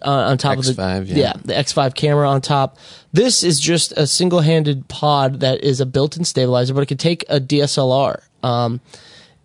[0.02, 1.32] on on top of X5, the yeah.
[1.44, 2.78] the X5 camera on top.
[3.12, 7.24] This is just a single-handed pod that is a built-in stabilizer, but it can take
[7.28, 8.22] a DSLR.
[8.42, 8.80] Um,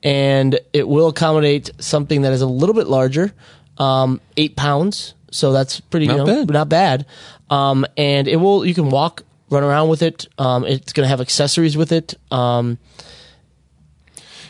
[0.04, 3.34] and it will accommodate something that is a little bit larger,
[3.78, 5.14] um, eight pounds.
[5.32, 6.50] So that's pretty, Not you know, bad.
[6.50, 7.06] not bad.
[7.50, 10.28] Um, and it will, you can walk, run around with it.
[10.38, 12.16] Um, it's going to have accessories with it.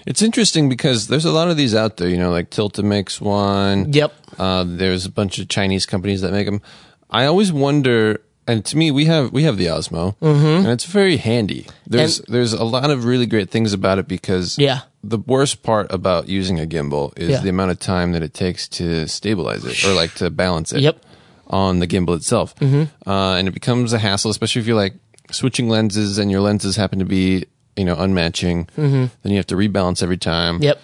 [0.06, 2.10] It's interesting because there's a lot of these out there.
[2.10, 3.92] You know, like Tilta makes one.
[3.94, 4.14] yep.
[4.40, 6.62] Uh, there's a bunch of Chinese companies that make them.
[7.10, 11.18] I always wonder, and to me, we have we have the Osmo, and it's very
[11.18, 11.68] handy.
[11.86, 12.26] There's Mm-hmm.
[12.32, 14.82] And- there's a lot of really great things about it because Yeah.
[15.04, 17.42] the worst part about using a gimbal is Yeah.
[17.42, 20.82] the amount of time that it takes to stabilize it or like to balance it.
[20.82, 20.96] Yep.
[20.96, 21.08] Mm-hmm.
[21.56, 24.94] On the gimbal itself, uh, and it becomes a hassle, especially if you're like
[25.32, 27.44] switching lenses and your lenses happen to be
[27.76, 28.68] you know unmatching.
[28.76, 30.64] Then you have to rebalance every time Mm-hmm.
[30.64, 30.82] Yep.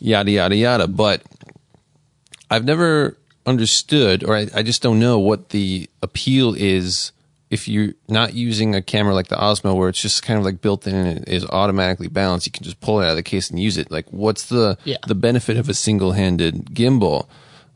[0.00, 0.86] yada yada yada.
[0.88, 1.22] But
[2.50, 3.16] I've never
[3.46, 7.12] understood, or I, I just don't know what the appeal is
[7.50, 10.60] if you're not using a camera like the Osmo, where it's just kind of like
[10.60, 12.46] built in and it is automatically balanced.
[12.46, 13.90] You can just pull it out of the case and use it.
[13.90, 14.98] Like, what's the Yeah.
[15.06, 17.26] the benefit of a single handed gimbal?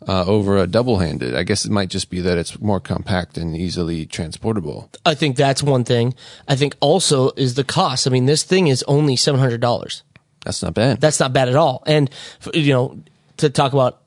[0.07, 3.39] Uh, over a double handed, I guess it might just be that it's more compact
[3.39, 4.91] and easily transportable.
[5.07, 6.15] I think that's one thing.
[6.47, 8.07] I think also is the cost.
[8.07, 10.03] I mean, this thing is only seven hundred dollars.
[10.45, 11.01] That's not bad.
[11.01, 11.83] That's not bad at all.
[11.87, 12.11] And
[12.53, 13.03] you know,
[13.39, 14.03] to talk about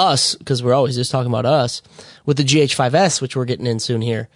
[0.00, 1.82] us because we're always just talking about us
[2.24, 4.28] with the GH5S, which we're getting in soon here.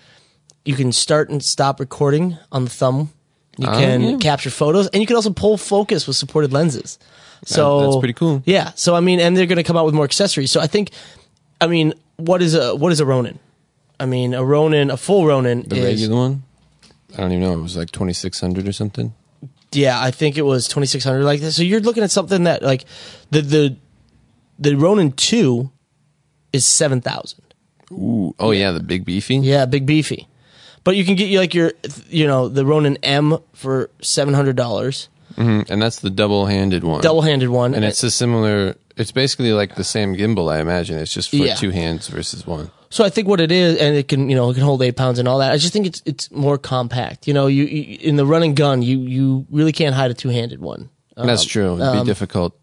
[0.65, 3.11] You can start and stop recording on the thumb.
[3.57, 4.17] You can yeah.
[4.19, 6.99] capture photos, and you can also pull focus with supported lenses.
[7.45, 8.43] So that's pretty cool.
[8.45, 8.73] Yeah.
[8.75, 10.51] So I mean, and they're going to come out with more accessories.
[10.51, 10.91] So I think,
[11.61, 13.39] I mean, what is a what is a Ronin?
[14.01, 16.43] I mean, a Ronin, a full Ronin the is regular one,
[17.15, 17.53] I don't even know.
[17.53, 19.15] It was like twenty six hundred or something.
[19.73, 21.57] Yeah, I think it was twenty six hundred like this.
[21.57, 22.85] So you're looking at something that like
[23.31, 23.77] the the
[24.59, 25.71] the Ronin two
[26.53, 27.43] is seven thousand.
[27.93, 29.37] Ooh, oh yeah, the big beefy.
[29.37, 30.29] Yeah, big beefy.
[30.83, 31.73] But you can get you like your
[32.09, 35.73] you know the Ronin M for seven hundred dollars, Mm-hmm.
[35.73, 37.01] and that's the double-handed one.
[37.01, 38.77] double handed one, and it's a similar.
[38.97, 40.99] It's basically like the same gimbal, I imagine.
[40.99, 41.55] It's just for Yeah.
[41.55, 42.71] two hands versus one.
[42.91, 44.97] So I think what it is, and it can you know it can hold eight
[44.97, 45.51] pounds and all that.
[45.53, 47.27] I just think it's it's more compact.
[47.27, 50.29] You know, you, you in the running gun, you you really can't hide a two
[50.29, 50.91] handed one.
[51.17, 51.75] that's um, true.
[51.75, 52.57] It'd be um, difficult.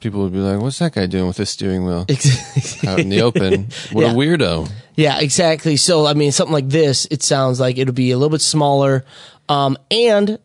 [0.00, 2.06] People would be like, "What's that guy doing with this steering wheel
[2.88, 3.68] out in the open?
[3.92, 4.12] What Yeah.
[4.12, 5.76] a weirdo!" Yeah, exactly.
[5.76, 9.04] So, I mean, something like this, it sounds like it'll be a little bit smaller.
[9.48, 10.38] Um, and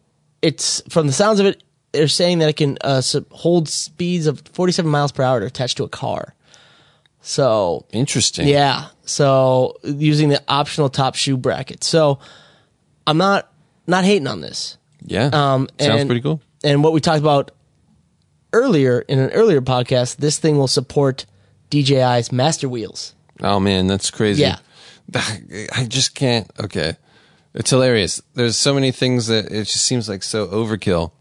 [0.45, 4.41] it's from the sounds of it, they're saying that it can uh, hold speeds of
[4.53, 6.35] 47 miles per hour to attach to a car.
[7.21, 8.47] So Interesting.
[8.47, 11.83] yeah, so using the optional top shoe bracket.
[11.83, 12.19] So
[13.07, 13.51] I'm not
[13.87, 14.77] not hating on this.
[15.01, 15.29] Yeah.
[15.33, 16.41] Um, Sounds and- pretty cool.
[16.63, 17.51] And what we talked about
[18.53, 21.25] earlier in an earlier podcast, this thing will support
[21.71, 23.15] DJI's master wheels.
[23.41, 24.41] Oh man, that's crazy.
[24.43, 24.57] Yeah.
[25.15, 26.49] I just can't.
[26.59, 26.95] Okay.
[27.55, 28.21] It's hilarious.
[28.33, 31.11] There's so many things that it just seems like so overkill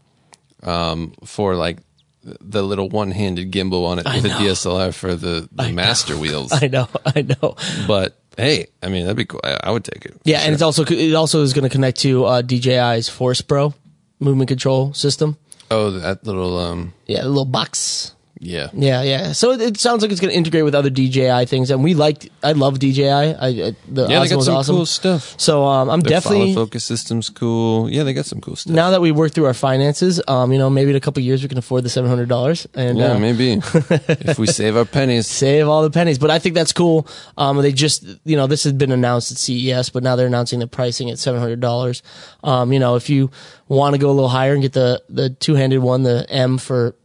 [0.63, 1.77] um, for like
[2.23, 4.29] the little one-handed gimbal on it with a.
[4.29, 6.51] DSLR for the, the master wheels.
[6.61, 7.55] I know, I know.
[7.87, 9.41] but hey, I mean that'd be cool.
[9.43, 10.19] I, I would take it.
[10.23, 13.73] Yeah, and it's also it also is going to connect to uh, DJI's Force Pro
[14.19, 15.37] movement control system.
[15.71, 18.14] Oh, that little um, Yeah, the little box.
[18.39, 18.67] Yeah.
[18.73, 19.31] Yeah, yeah.
[19.31, 21.93] So it, it sounds like it's going to integrate with other DJI things, and we
[21.93, 22.29] liked.
[22.43, 23.09] I love DJI.
[23.09, 23.51] I, I
[23.87, 24.75] the Yeah, they got was some awesome.
[24.75, 25.39] cool stuff.
[25.39, 27.89] So um, I'm Their definitely follow focus system's cool.
[27.89, 28.73] Yeah, they got some cool stuff.
[28.75, 30.21] now that we work through our finances.
[30.27, 32.67] Um, you know, maybe in a couple years we can afford the seven hundred dollars
[32.73, 35.27] and yeah, uh, maybe if we save our pennies.
[35.27, 36.19] save all the pennies.
[36.19, 37.07] But I think that's cool.
[37.37, 40.59] Um, they just, you know, this has been announced at CES, but now they're announcing
[40.59, 42.03] the pricing at seven hundred dollars.
[42.43, 43.31] Um, you know, if you
[43.67, 46.57] want to go a little higher and get the the two handed one, the M
[46.57, 46.95] for,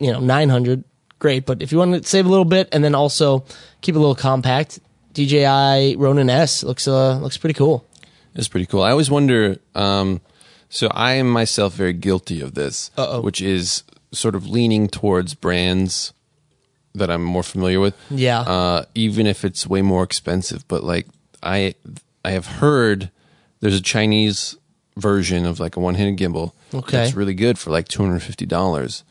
[0.00, 0.82] you know, nine hundred,
[1.18, 1.46] great.
[1.46, 3.44] But if you want to save a little bit and then also
[3.80, 4.80] keep it a little compact,
[5.12, 7.84] DJI Ronin S looks uh looks pretty cool.
[8.34, 8.82] It's pretty cool.
[8.82, 9.58] I always wonder.
[9.74, 10.20] Um,
[10.68, 13.20] so I am myself very guilty of this, Uh-oh.
[13.22, 13.82] which is
[14.12, 16.12] sort of leaning towards brands
[16.94, 17.94] that I'm more familiar with.
[18.08, 18.40] Yeah.
[18.40, 21.06] Uh, even if it's way more expensive, but like
[21.42, 21.74] I,
[22.24, 23.10] I have heard
[23.60, 24.56] there's a Chinese
[24.96, 26.52] version of like a one-handed gimbal.
[26.72, 26.98] Okay.
[26.98, 29.02] That's really good for like two hundred fifty dollars,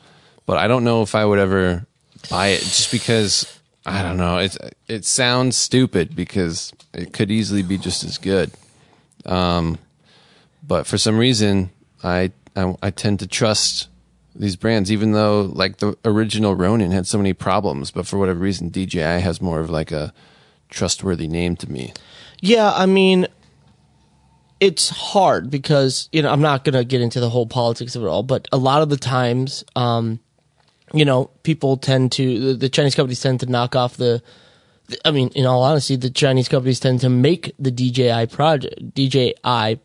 [0.49, 1.85] but I don't know if I would ever
[2.27, 4.39] buy it just because I don't know.
[4.39, 8.49] It it sounds stupid because it could easily be just as good.
[9.27, 9.77] Um,
[10.65, 11.69] but for some reason,
[12.03, 13.89] I, I I tend to trust
[14.35, 17.91] these brands, even though like the original Ronin had so many problems.
[17.91, 20.11] But for whatever reason, DJI has more of like a
[20.69, 21.93] trustworthy name to me.
[22.41, 23.27] Yeah, I mean,
[24.59, 28.07] it's hard because you know I'm not gonna get into the whole politics of it
[28.07, 30.19] all, but a lot of the times, um,
[30.93, 34.21] you know, people tend to the, the Chinese companies tend to knock off the.
[35.05, 39.79] I mean, in all honesty, the Chinese companies tend to make the DJI project, DJI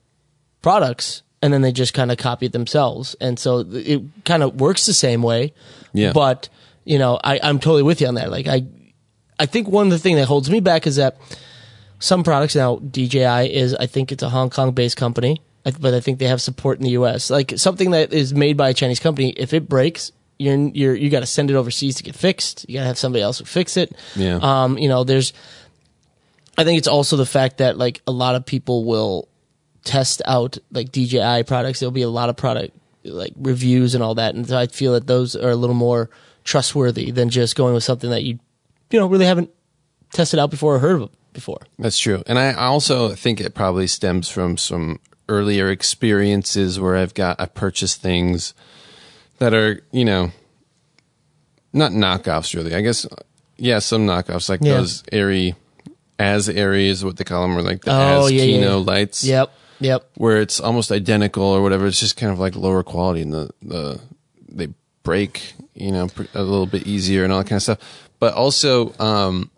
[0.62, 4.60] products, and then they just kind of copy it themselves, and so it kind of
[4.60, 5.52] works the same way.
[5.92, 6.12] Yeah.
[6.12, 6.48] But
[6.84, 8.30] you know, I, I'm totally with you on that.
[8.30, 8.64] Like, I,
[9.38, 11.16] I think one of the things that holds me back is that
[11.98, 16.00] some products now DJI is I think it's a Hong Kong based company, but I
[16.00, 17.30] think they have support in the US.
[17.30, 21.10] Like something that is made by a Chinese company, if it breaks, you're you're you
[21.10, 22.68] got to send it overseas to get fixed.
[22.68, 23.94] You got to have somebody else who fix it.
[24.16, 24.38] Yeah.
[24.42, 25.32] Um, you know, there's
[26.56, 29.28] I think it's also the fact that like a lot of people will
[29.84, 31.80] test out like DJI products.
[31.80, 34.92] There'll be a lot of product like reviews and all that, and so I feel
[34.92, 36.10] that those are a little more
[36.44, 38.38] trustworthy than just going with something that you
[38.90, 39.50] you know really haven't
[40.12, 41.60] tested out before or heard of before.
[41.78, 42.22] That's true.
[42.26, 47.40] And I I also think it probably stems from some earlier experiences where I've got
[47.40, 48.54] I purchased things
[49.44, 50.30] that are, you know,
[51.72, 52.74] not knockoffs really.
[52.74, 53.06] I guess
[53.56, 54.74] yeah, some knockoffs like Yeah.
[54.78, 55.54] those airy
[56.18, 58.84] as airy is what they call them or like the Oh, as yeah, Kino yeah.
[58.92, 59.24] lights.
[59.24, 59.50] Yep.
[59.80, 60.10] Yep.
[60.16, 61.86] Where it's almost identical or whatever.
[61.86, 64.00] It's just kind of like lower quality and the the
[64.48, 64.68] they
[65.02, 67.78] break, you know, pr- a little bit easier and all that kind of stuff.
[68.20, 69.50] But also um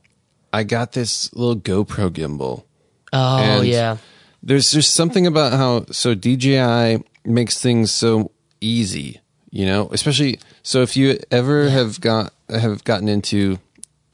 [0.52, 2.64] I got this little GoPro gimbal
[3.12, 3.98] Oh and yeah.
[4.42, 8.30] there's just something about how so DJI makes things so
[8.60, 9.20] easy,
[9.50, 13.58] you know, especially so if you ever have got have gotten into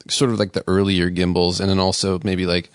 [0.09, 2.71] sort of like the earlier gimbals and then also maybe like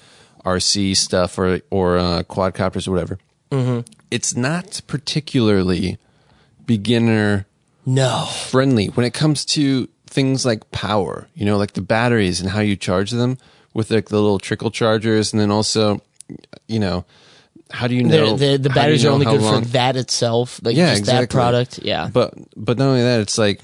[0.45, 3.19] RC stuff or or uh, quadcopters or whatever.
[3.51, 3.81] Mm-hmm.
[4.11, 5.97] It's not particularly
[6.65, 7.45] beginner
[7.85, 8.25] No.
[8.49, 12.59] friendly when it comes to things like power, you know, like the batteries and how
[12.61, 13.37] you charge them
[13.73, 15.33] with like the little trickle chargers.
[15.33, 16.01] And then also,
[16.67, 17.05] you know,
[17.72, 19.70] how do you know The, the, the how you batteries are only good long- for
[19.70, 20.59] that itself.
[20.63, 21.26] Like Yeah, just exactly.
[21.26, 21.80] that product.
[21.84, 22.09] Yeah.
[22.11, 23.61] But, but not only that, it's like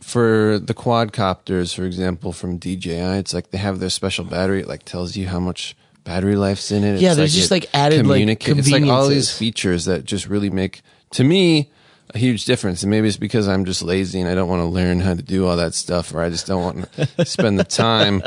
[0.00, 4.60] for the quadcopters, for example, from DJI, it's like they have their special battery.
[4.62, 7.00] It like tells you how much battery life's in it.
[7.00, 10.04] Yeah, It's there's just, it like, added, like, communica- It's like all these features that
[10.04, 10.80] just really make,
[11.12, 11.70] to me,
[12.14, 12.82] a huge difference.
[12.82, 15.22] And maybe it's because I'm just lazy and I don't want to learn how to
[15.22, 18.22] do all that stuff, or I just don't want to spend the time,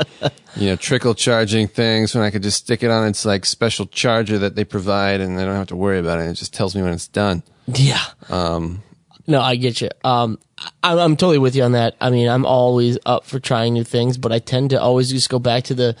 [0.56, 3.86] you know, trickle charging things when I could just stick it on its like special
[3.86, 6.28] charger that they provide, and I don't have to worry about it.
[6.30, 7.42] It just tells me when it's done.
[7.66, 8.02] Yeah.
[8.28, 8.82] Um,
[9.26, 9.88] no, I get you.
[10.04, 10.38] Um,
[10.82, 11.96] I, I'm totally with you on that.
[12.00, 15.30] I mean, I'm always up for trying new things, but I tend to always just
[15.30, 15.96] go back to the.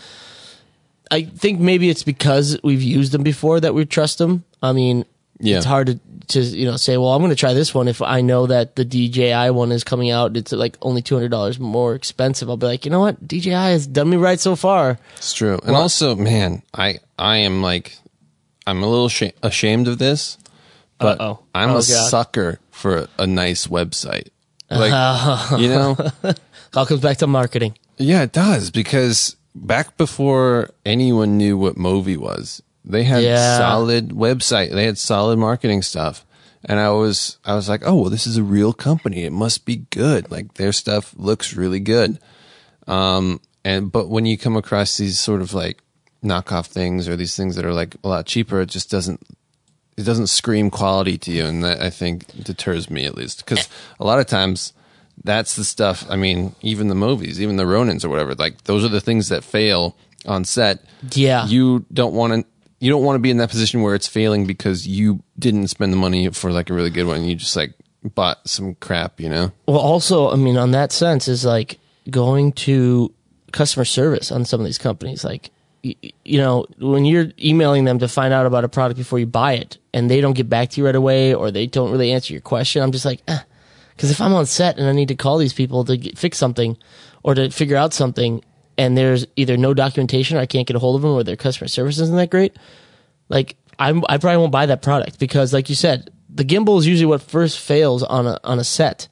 [1.10, 4.44] I think maybe it's because we've used them before that we trust them.
[4.62, 5.04] I mean,
[5.42, 5.56] Yeah.
[5.58, 8.00] it's hard to to you know say, well, I'm going to try this one if
[8.00, 10.36] I know that the DJI one is coming out.
[10.36, 12.48] It's like only two hundred dollars more expensive.
[12.48, 14.98] I'll be like, you know what, DJI has done me right so far.
[15.16, 15.58] It's true.
[15.66, 17.96] And also, man, I I am like
[18.66, 20.38] I'm a little sh- ashamed of this,
[20.98, 21.40] but Uh-oh.
[21.54, 21.82] I'm Oh, a God.
[22.08, 24.28] sucker for a, a nice website.
[24.72, 25.96] Like, you know,
[26.74, 27.76] All comes back to marketing.
[27.98, 33.58] yeah, it does because back before anyone knew what Movi was, they had Yeah.
[33.58, 34.72] solid website.
[34.72, 36.24] They had solid marketing stuff.
[36.64, 39.24] And I was I was like, "Oh, well this is a real company.
[39.24, 40.30] It must be good.
[40.30, 42.18] Like their stuff looks really good."
[42.86, 45.78] Um and but when you come across these sort of like
[46.24, 49.20] knockoff things or these things that are like a lot cheaper, it just doesn't
[49.96, 53.68] it doesn't scream quality to you and that I think deters me at least cuz
[54.00, 54.72] a lot of times
[55.24, 58.84] that's the stuff, I mean, even the movies, even the Ronins or whatever, like those
[58.84, 59.94] are the things that fail
[60.26, 60.84] on set.
[61.12, 61.46] Yeah.
[61.46, 62.44] You don't want to
[62.82, 65.92] you don't want to be in that position where it's failing because you didn't spend
[65.92, 67.22] the money for like a really good one.
[67.24, 69.52] You just like bought some crap, you know?
[69.68, 71.78] Well, also, I mean, on that sense, is like
[72.10, 73.14] going to
[73.52, 75.22] customer service on some of these companies.
[75.22, 75.50] Like,
[75.84, 79.20] y- y- you know, when you're emailing them to find out about a product before
[79.20, 81.92] you buy it, and they don't get back to you right away, or they don't
[81.92, 83.38] really answer your question, I'm just like, eh.
[83.94, 86.36] because if I'm on set and I need to call these people to get, fix
[86.36, 86.76] something
[87.22, 88.42] or to figure out something,
[88.82, 91.36] and there's either no documentation or I can't get a hold of them, or their
[91.36, 92.56] customer service isn't that great,
[93.28, 96.86] like I'm, I probably won't buy that product because, like you said, the gimbal is
[96.86, 99.06] usually what first fails on a on a set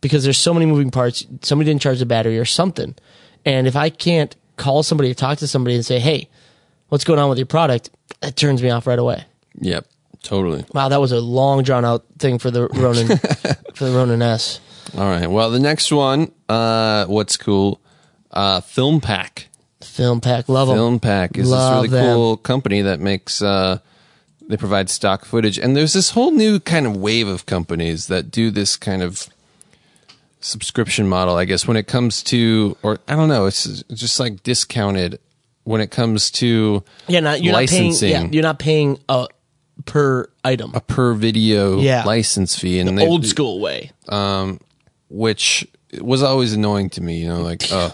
[0.00, 1.26] because there's so many moving parts.
[1.42, 2.94] Somebody didn't charge the battery or something,
[3.44, 6.30] and if I can't call somebody or talk to somebody and say, "Hey,
[6.88, 7.90] what's going on with your product?"
[8.20, 9.24] That turns me off right away.
[9.60, 9.86] Yep,
[10.22, 10.64] totally.
[10.72, 13.08] Wow, that was a long drawn out thing for the Ronin
[13.74, 14.58] for the Ronin S.
[14.96, 15.26] All right.
[15.26, 17.78] Well, the next one, uh, what's cool?
[18.32, 19.44] Uh, FilmPac.
[19.82, 20.76] Film pack, love 'em.
[20.76, 22.14] FilmPac is Love this really them.
[22.14, 23.78] cool company that makes uh,
[24.48, 28.30] they provide stock footage, and there's this whole new kind of wave of companies that
[28.30, 29.26] do this kind of
[30.40, 31.36] subscription model.
[31.36, 35.18] I guess when it comes to, or I don't know, it's just like discounted
[35.64, 38.26] when it comes to Yeah, not you're licensing not paying.
[38.26, 39.26] Yeah, you're not paying a
[39.84, 40.72] per item.
[40.74, 42.04] a per video Yeah.
[42.04, 43.90] license fee, and they, Old school way.
[45.08, 45.66] which
[46.00, 47.18] was always annoying to me.
[47.20, 47.92] You know, like oh,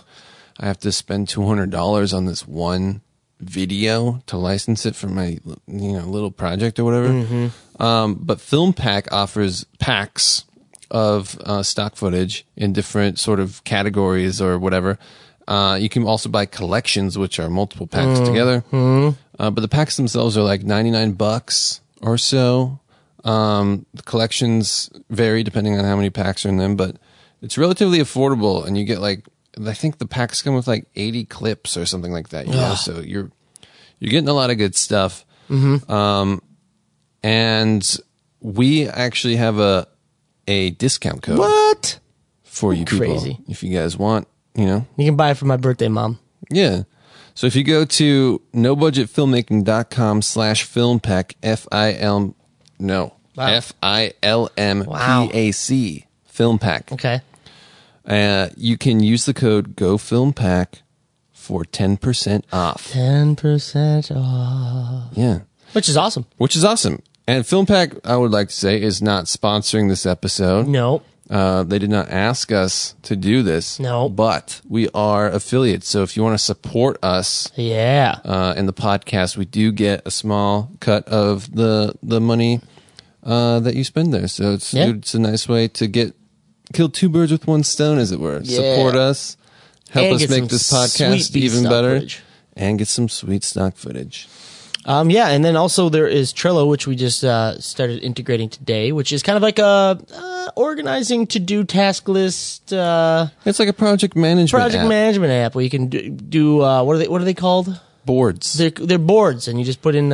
[0.59, 3.01] I have to spend two hundred dollars on this one
[3.41, 5.39] video to license it for my
[5.69, 7.51] you know little project or whatever.
[7.79, 10.45] Um, but FilmPac offers packs
[10.91, 14.99] of uh, stock footage in different sort of categories or whatever.
[15.47, 18.65] Uh, you can also buy collections, which are multiple packs together.
[19.39, 22.81] Uh, but the packs themselves are like ninety nine bucks or so.
[23.25, 26.97] Um, the collections vary depending on how many packs are in them, but
[27.43, 29.25] it's relatively affordable, and you get like
[29.67, 32.47] I think the packs come with like eighty clips or something like that.
[32.47, 33.31] You know, so you're
[33.99, 35.25] you're getting a lot of good stuff.
[35.49, 35.77] Hmm.
[35.91, 36.43] Um,
[37.23, 37.97] and
[38.41, 39.89] we actually have a
[40.47, 41.99] a discount code What?
[42.45, 43.39] for you people Crazy.
[43.49, 44.29] if you guys want.
[44.55, 46.19] You know, You can buy it for my birthday, mom.
[46.51, 46.83] yeah.
[47.35, 52.35] So if you go to nobudgetfilmmaking.com slash film pack, F I L,
[52.79, 53.47] no, Wow.
[53.47, 54.85] F I L M.
[54.85, 56.91] P A C, film pack.
[56.93, 57.21] Okay.
[58.09, 60.81] Uh, you can use the code GoFilmPac
[61.33, 62.91] for 10% off.
[62.91, 65.41] Ten percent off, Yeah.
[65.73, 66.25] which is awesome.
[66.39, 67.03] Which is awesome.
[67.27, 70.67] And FilmPac, I would like to say, is not sponsoring this episode.
[70.69, 73.79] No, Uh, they did not ask us to do this.
[73.79, 74.09] No.
[74.09, 75.87] But we are affiliates.
[75.87, 80.01] So if you want to support us yeah, uh, in the podcast, we do get
[80.07, 82.63] a small cut of the the money
[83.23, 84.27] uh, that you spend there.
[84.29, 84.87] So it's Yeah.
[84.97, 86.15] it's a nice way to get
[86.73, 88.41] kill two birds with one stone, as it were.
[88.43, 88.57] Yeah.
[88.77, 89.37] Support us,
[89.91, 92.23] help And us make this podcast even better, footage.
[92.57, 94.29] and get some sweet stock footage.
[94.87, 98.93] um, yeah, and then also there is Trello, which we just uh, started integrating today,
[98.93, 103.69] which is kind of like a uh, organizing to do task list uh, It's like
[103.69, 104.89] a project management project app.
[104.89, 107.79] management app where you can do, do uh, what are they what are they called?
[108.07, 108.55] boards.
[108.55, 110.13] They're they're boards, and you just put in.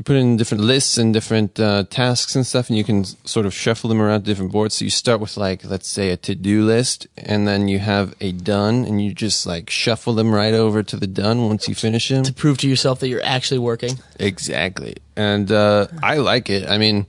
[0.00, 3.44] You put in different lists and different uh, tasks and stuff, and you can sort
[3.44, 4.76] of shuffle them around to different boards.
[4.76, 8.32] So you start with like, let's say, a to-do list, and then you have a
[8.32, 12.08] done, and you just like shuffle them right over to the done once you finish
[12.08, 12.22] them.
[12.22, 13.98] to prove to yourself that you're actually working.
[14.18, 16.66] Exactly, and uh, I like it.
[16.66, 17.04] I mean,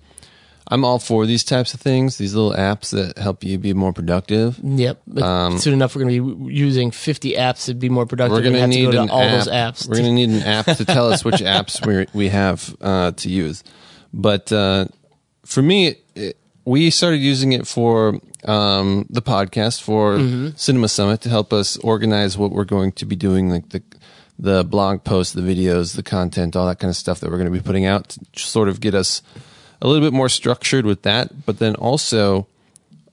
[0.72, 3.92] I'm all for these types of things, these little apps that help you be more
[3.92, 4.58] productive.
[4.64, 5.02] Yep.
[5.06, 8.38] But soon enough, we're going to be using 50 apps to be more productive.
[8.38, 9.32] Um, We're going to need go to all app.
[9.32, 9.90] those apps.
[9.90, 13.30] We're gonna need an app to tell us which apps we we have uh, to
[13.30, 13.64] use.
[14.14, 14.86] But uh,
[15.46, 20.50] for me, it, we started using it for um, the podcast for Mm-hmm.
[20.56, 23.84] Cinema Summit to help us organize what we're going to be doing, like the
[24.40, 27.52] the blog posts, the videos, the content, all that kind of stuff that we're going
[27.52, 29.22] to be putting out to sort of get us
[29.82, 31.46] a little bit more structured with that.
[31.46, 32.48] But then also,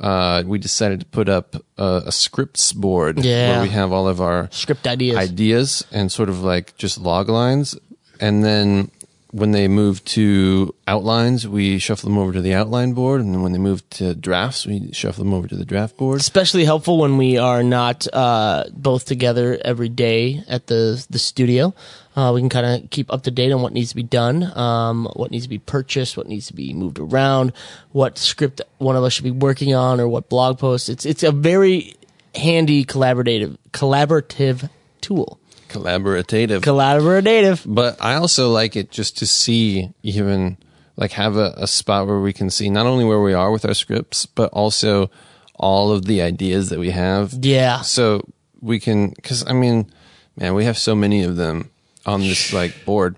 [0.01, 3.51] uh, we decided to put up a, a scripts board Yeah.
[3.53, 5.17] where we have all of our Script ideas.
[5.17, 7.77] ideas and sort of like just log lines.
[8.21, 8.91] And then
[9.31, 13.21] when they move to outlines, we shuffle them over to the outline board.
[13.21, 16.19] And then when they move to drafts, we shuffle them over to the draft board.
[16.21, 21.75] especially helpful when we are not uh, both together every day at the the studio.
[22.19, 24.43] Uh, we can kind of keep up to date on what needs to be done,
[24.59, 27.53] um, what needs to be purchased, what needs to be moved around,
[27.93, 30.89] what script one of us should be working on, or what blog post.
[30.89, 31.95] It's it's a very
[32.35, 34.69] handy collaborative collaborative
[35.01, 35.39] tool.
[35.69, 36.61] Collaborative.
[36.61, 37.63] Collaborative.
[37.65, 40.57] but I also like it just to see even
[40.97, 43.65] like have a, a spot where we can see not only where we are with
[43.65, 45.09] our scripts, but also
[45.55, 47.33] all of the ideas that we have.
[47.33, 47.83] Yeah.
[47.83, 48.29] So
[48.61, 49.89] we can, cause I mean,
[50.37, 51.71] man, we have so many of them
[52.09, 53.17] on this like board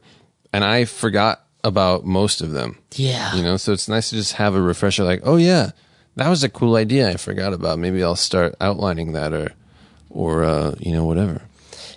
[0.52, 3.34] and I forgot about most of them, Yeah.
[3.36, 3.56] you know?
[3.56, 5.70] So it's nice to just have a refresher like, oh yeah,
[6.16, 7.78] that was a cool idea I forgot about.
[7.78, 9.52] Maybe I'll start outlining that or,
[10.08, 11.42] or, uh, you know, whatever.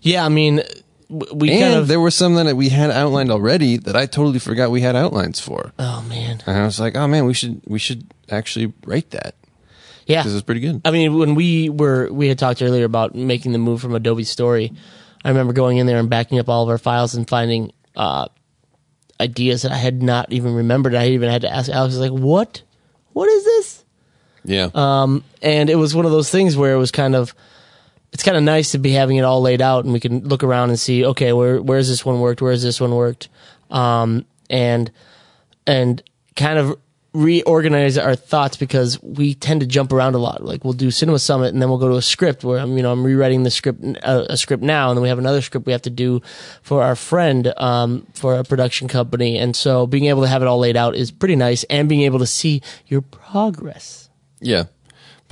[0.02, 0.26] Yeah.
[0.26, 0.62] I mean,
[1.10, 1.88] we And kind of.
[1.88, 5.39] there were some that we had outlined already that I totally forgot we had outlines
[5.39, 5.72] for.
[5.80, 6.41] oh man.
[6.46, 9.36] And I was like, oh man, we should we should actually write that
[10.06, 10.22] Yeah.
[10.22, 10.82] because it's pretty good.
[10.86, 14.24] I mean, when we were we had talked earlier about making the move from Adobe
[14.26, 14.74] Story,
[15.24, 18.28] I remember going in there and backing up all of our files and finding uh,
[19.19, 20.95] ideas that I had not even remembered.
[20.95, 22.61] I even had to ask Alex, like, "What?
[23.13, 23.86] What is this?"
[24.45, 27.34] Yeah, Um, and it was one of those things where it was kind of
[28.11, 30.43] it's kind of nice to be having it all laid out and we can look
[30.43, 33.30] around and see okay where where's this one worked where's this one worked
[33.71, 34.91] um, and
[35.65, 36.03] and
[36.36, 36.78] kind of
[37.14, 40.43] reorganize our thoughts because we tend to jump around a lot.
[40.43, 42.84] Like we'll do cinema summit and then we'll go to a script where I'm you
[42.84, 44.89] know I'm rewriting the script uh, a script now.
[44.89, 46.22] And then we have another script we have to do
[46.61, 49.38] for our friend um, for a production company.
[49.38, 52.01] And so being able to have it all laid out is pretty nice and being
[52.01, 54.09] able to see your progress.
[54.39, 54.66] Yeah.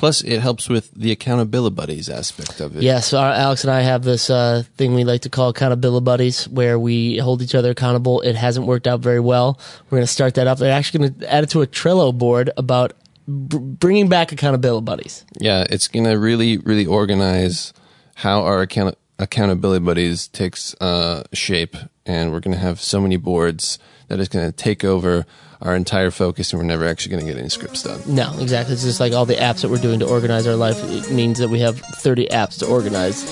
[0.01, 2.81] Plus, it helps with the accountability buddies aspect of it.
[2.81, 6.47] Yes, our, Alex and I have this uh, thing we like to call accountability buddies,
[6.49, 8.19] where we hold each other accountable.
[8.21, 9.59] It hasn't worked out very well.
[9.91, 10.57] We're going to start that up.
[10.57, 12.93] They're actually going to add it to a Trello board about
[13.27, 15.23] br- bringing back accountability buddies.
[15.39, 15.65] yeah.
[15.69, 17.71] It's gonna really really organize
[18.15, 21.75] how our account accountability buddies takes uh, shape,
[22.07, 23.77] and we're gonna have so many boards
[24.12, 25.26] that is gonna take over
[25.62, 28.01] our entire focus, and we're never actually gonna get any scripts done.
[28.05, 28.74] No, exactly.
[28.74, 30.78] It's just like all the apps that we're doing to organize our life.
[30.84, 33.24] It means that we have 30 apps to organize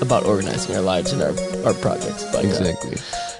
[0.00, 1.30] about organizing our lives and our,
[1.66, 2.24] our projects.
[2.26, 2.96] But, uh, Exactly.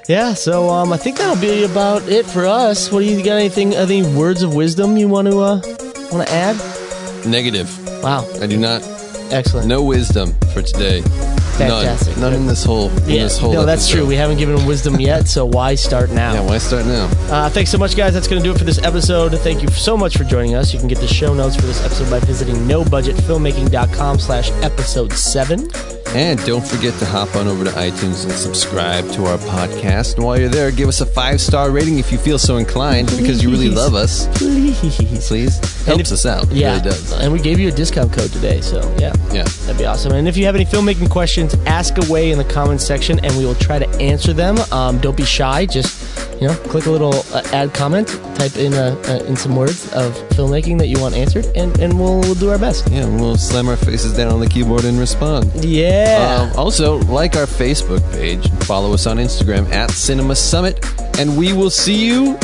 [0.08, 2.90] yeah, so um, I think that'll be about it for us.
[2.90, 3.36] What do you got?
[3.36, 3.74] Anything?
[3.74, 5.60] Any words of wisdom you want to uh,
[6.10, 6.56] want to add?
[7.26, 7.68] Negative.
[8.02, 8.82] Wow, I do not.
[9.30, 9.68] excellent.
[9.68, 11.02] No wisdom for today.
[11.68, 12.16] Fantastic.
[12.16, 12.32] None.
[12.32, 12.88] None in this whole.
[12.90, 13.96] In Yeah, this whole no, that's episode.
[13.98, 14.06] true.
[14.06, 16.34] We haven't given them wisdom yet, so why start now?
[16.34, 16.42] Yeah.
[16.46, 17.06] Why start now?
[17.30, 18.14] Uh, thanks so much, guys.
[18.14, 19.32] That's going to do it for this episode.
[19.40, 20.72] Thank you so much for joining us.
[20.72, 25.68] You can get the show notes for this episode by visiting nobudgetfilmmaking.com slash episode 7.
[26.12, 30.16] And don't forget to hop on over to iTunes and subscribe to our podcast.
[30.16, 33.06] And while you're there, give us a five star rating if you feel so inclined
[33.16, 34.26] because you really love us.
[34.36, 35.28] Please.
[35.28, 35.84] Please.
[35.84, 36.50] Helps if- us out.
[36.50, 36.70] It Yeah.
[36.70, 37.12] really does.
[37.12, 39.12] And we gave you a discount code today, so yeah.
[39.32, 39.44] Yeah.
[39.66, 40.10] That'd be awesome.
[40.10, 43.44] And if you have any filmmaking questions, ask away in the comments section and we
[43.44, 44.58] will try to answer them.
[44.72, 45.66] Um, don't be shy.
[45.66, 49.54] Just, you know, click a little uh, add comment, type in uh, uh, in some
[49.56, 52.88] words of filmmaking that you want answered, and, and we'll, we'll do our best.
[52.90, 55.50] Yeah, we'll slam our faces down on the keyboard and respond.
[55.64, 56.48] Yeah.
[56.52, 60.84] Um, also, like our Facebook page, follow us on Instagram at Cinema Summit,
[61.18, 62.38] and we will see you,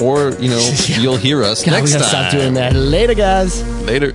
[0.00, 0.98] or you know, Yeah.
[0.98, 2.30] you'll hear us God, we next gotta time.
[2.30, 2.74] stop doing that.
[2.74, 3.62] Later, guys.
[3.82, 4.14] Later.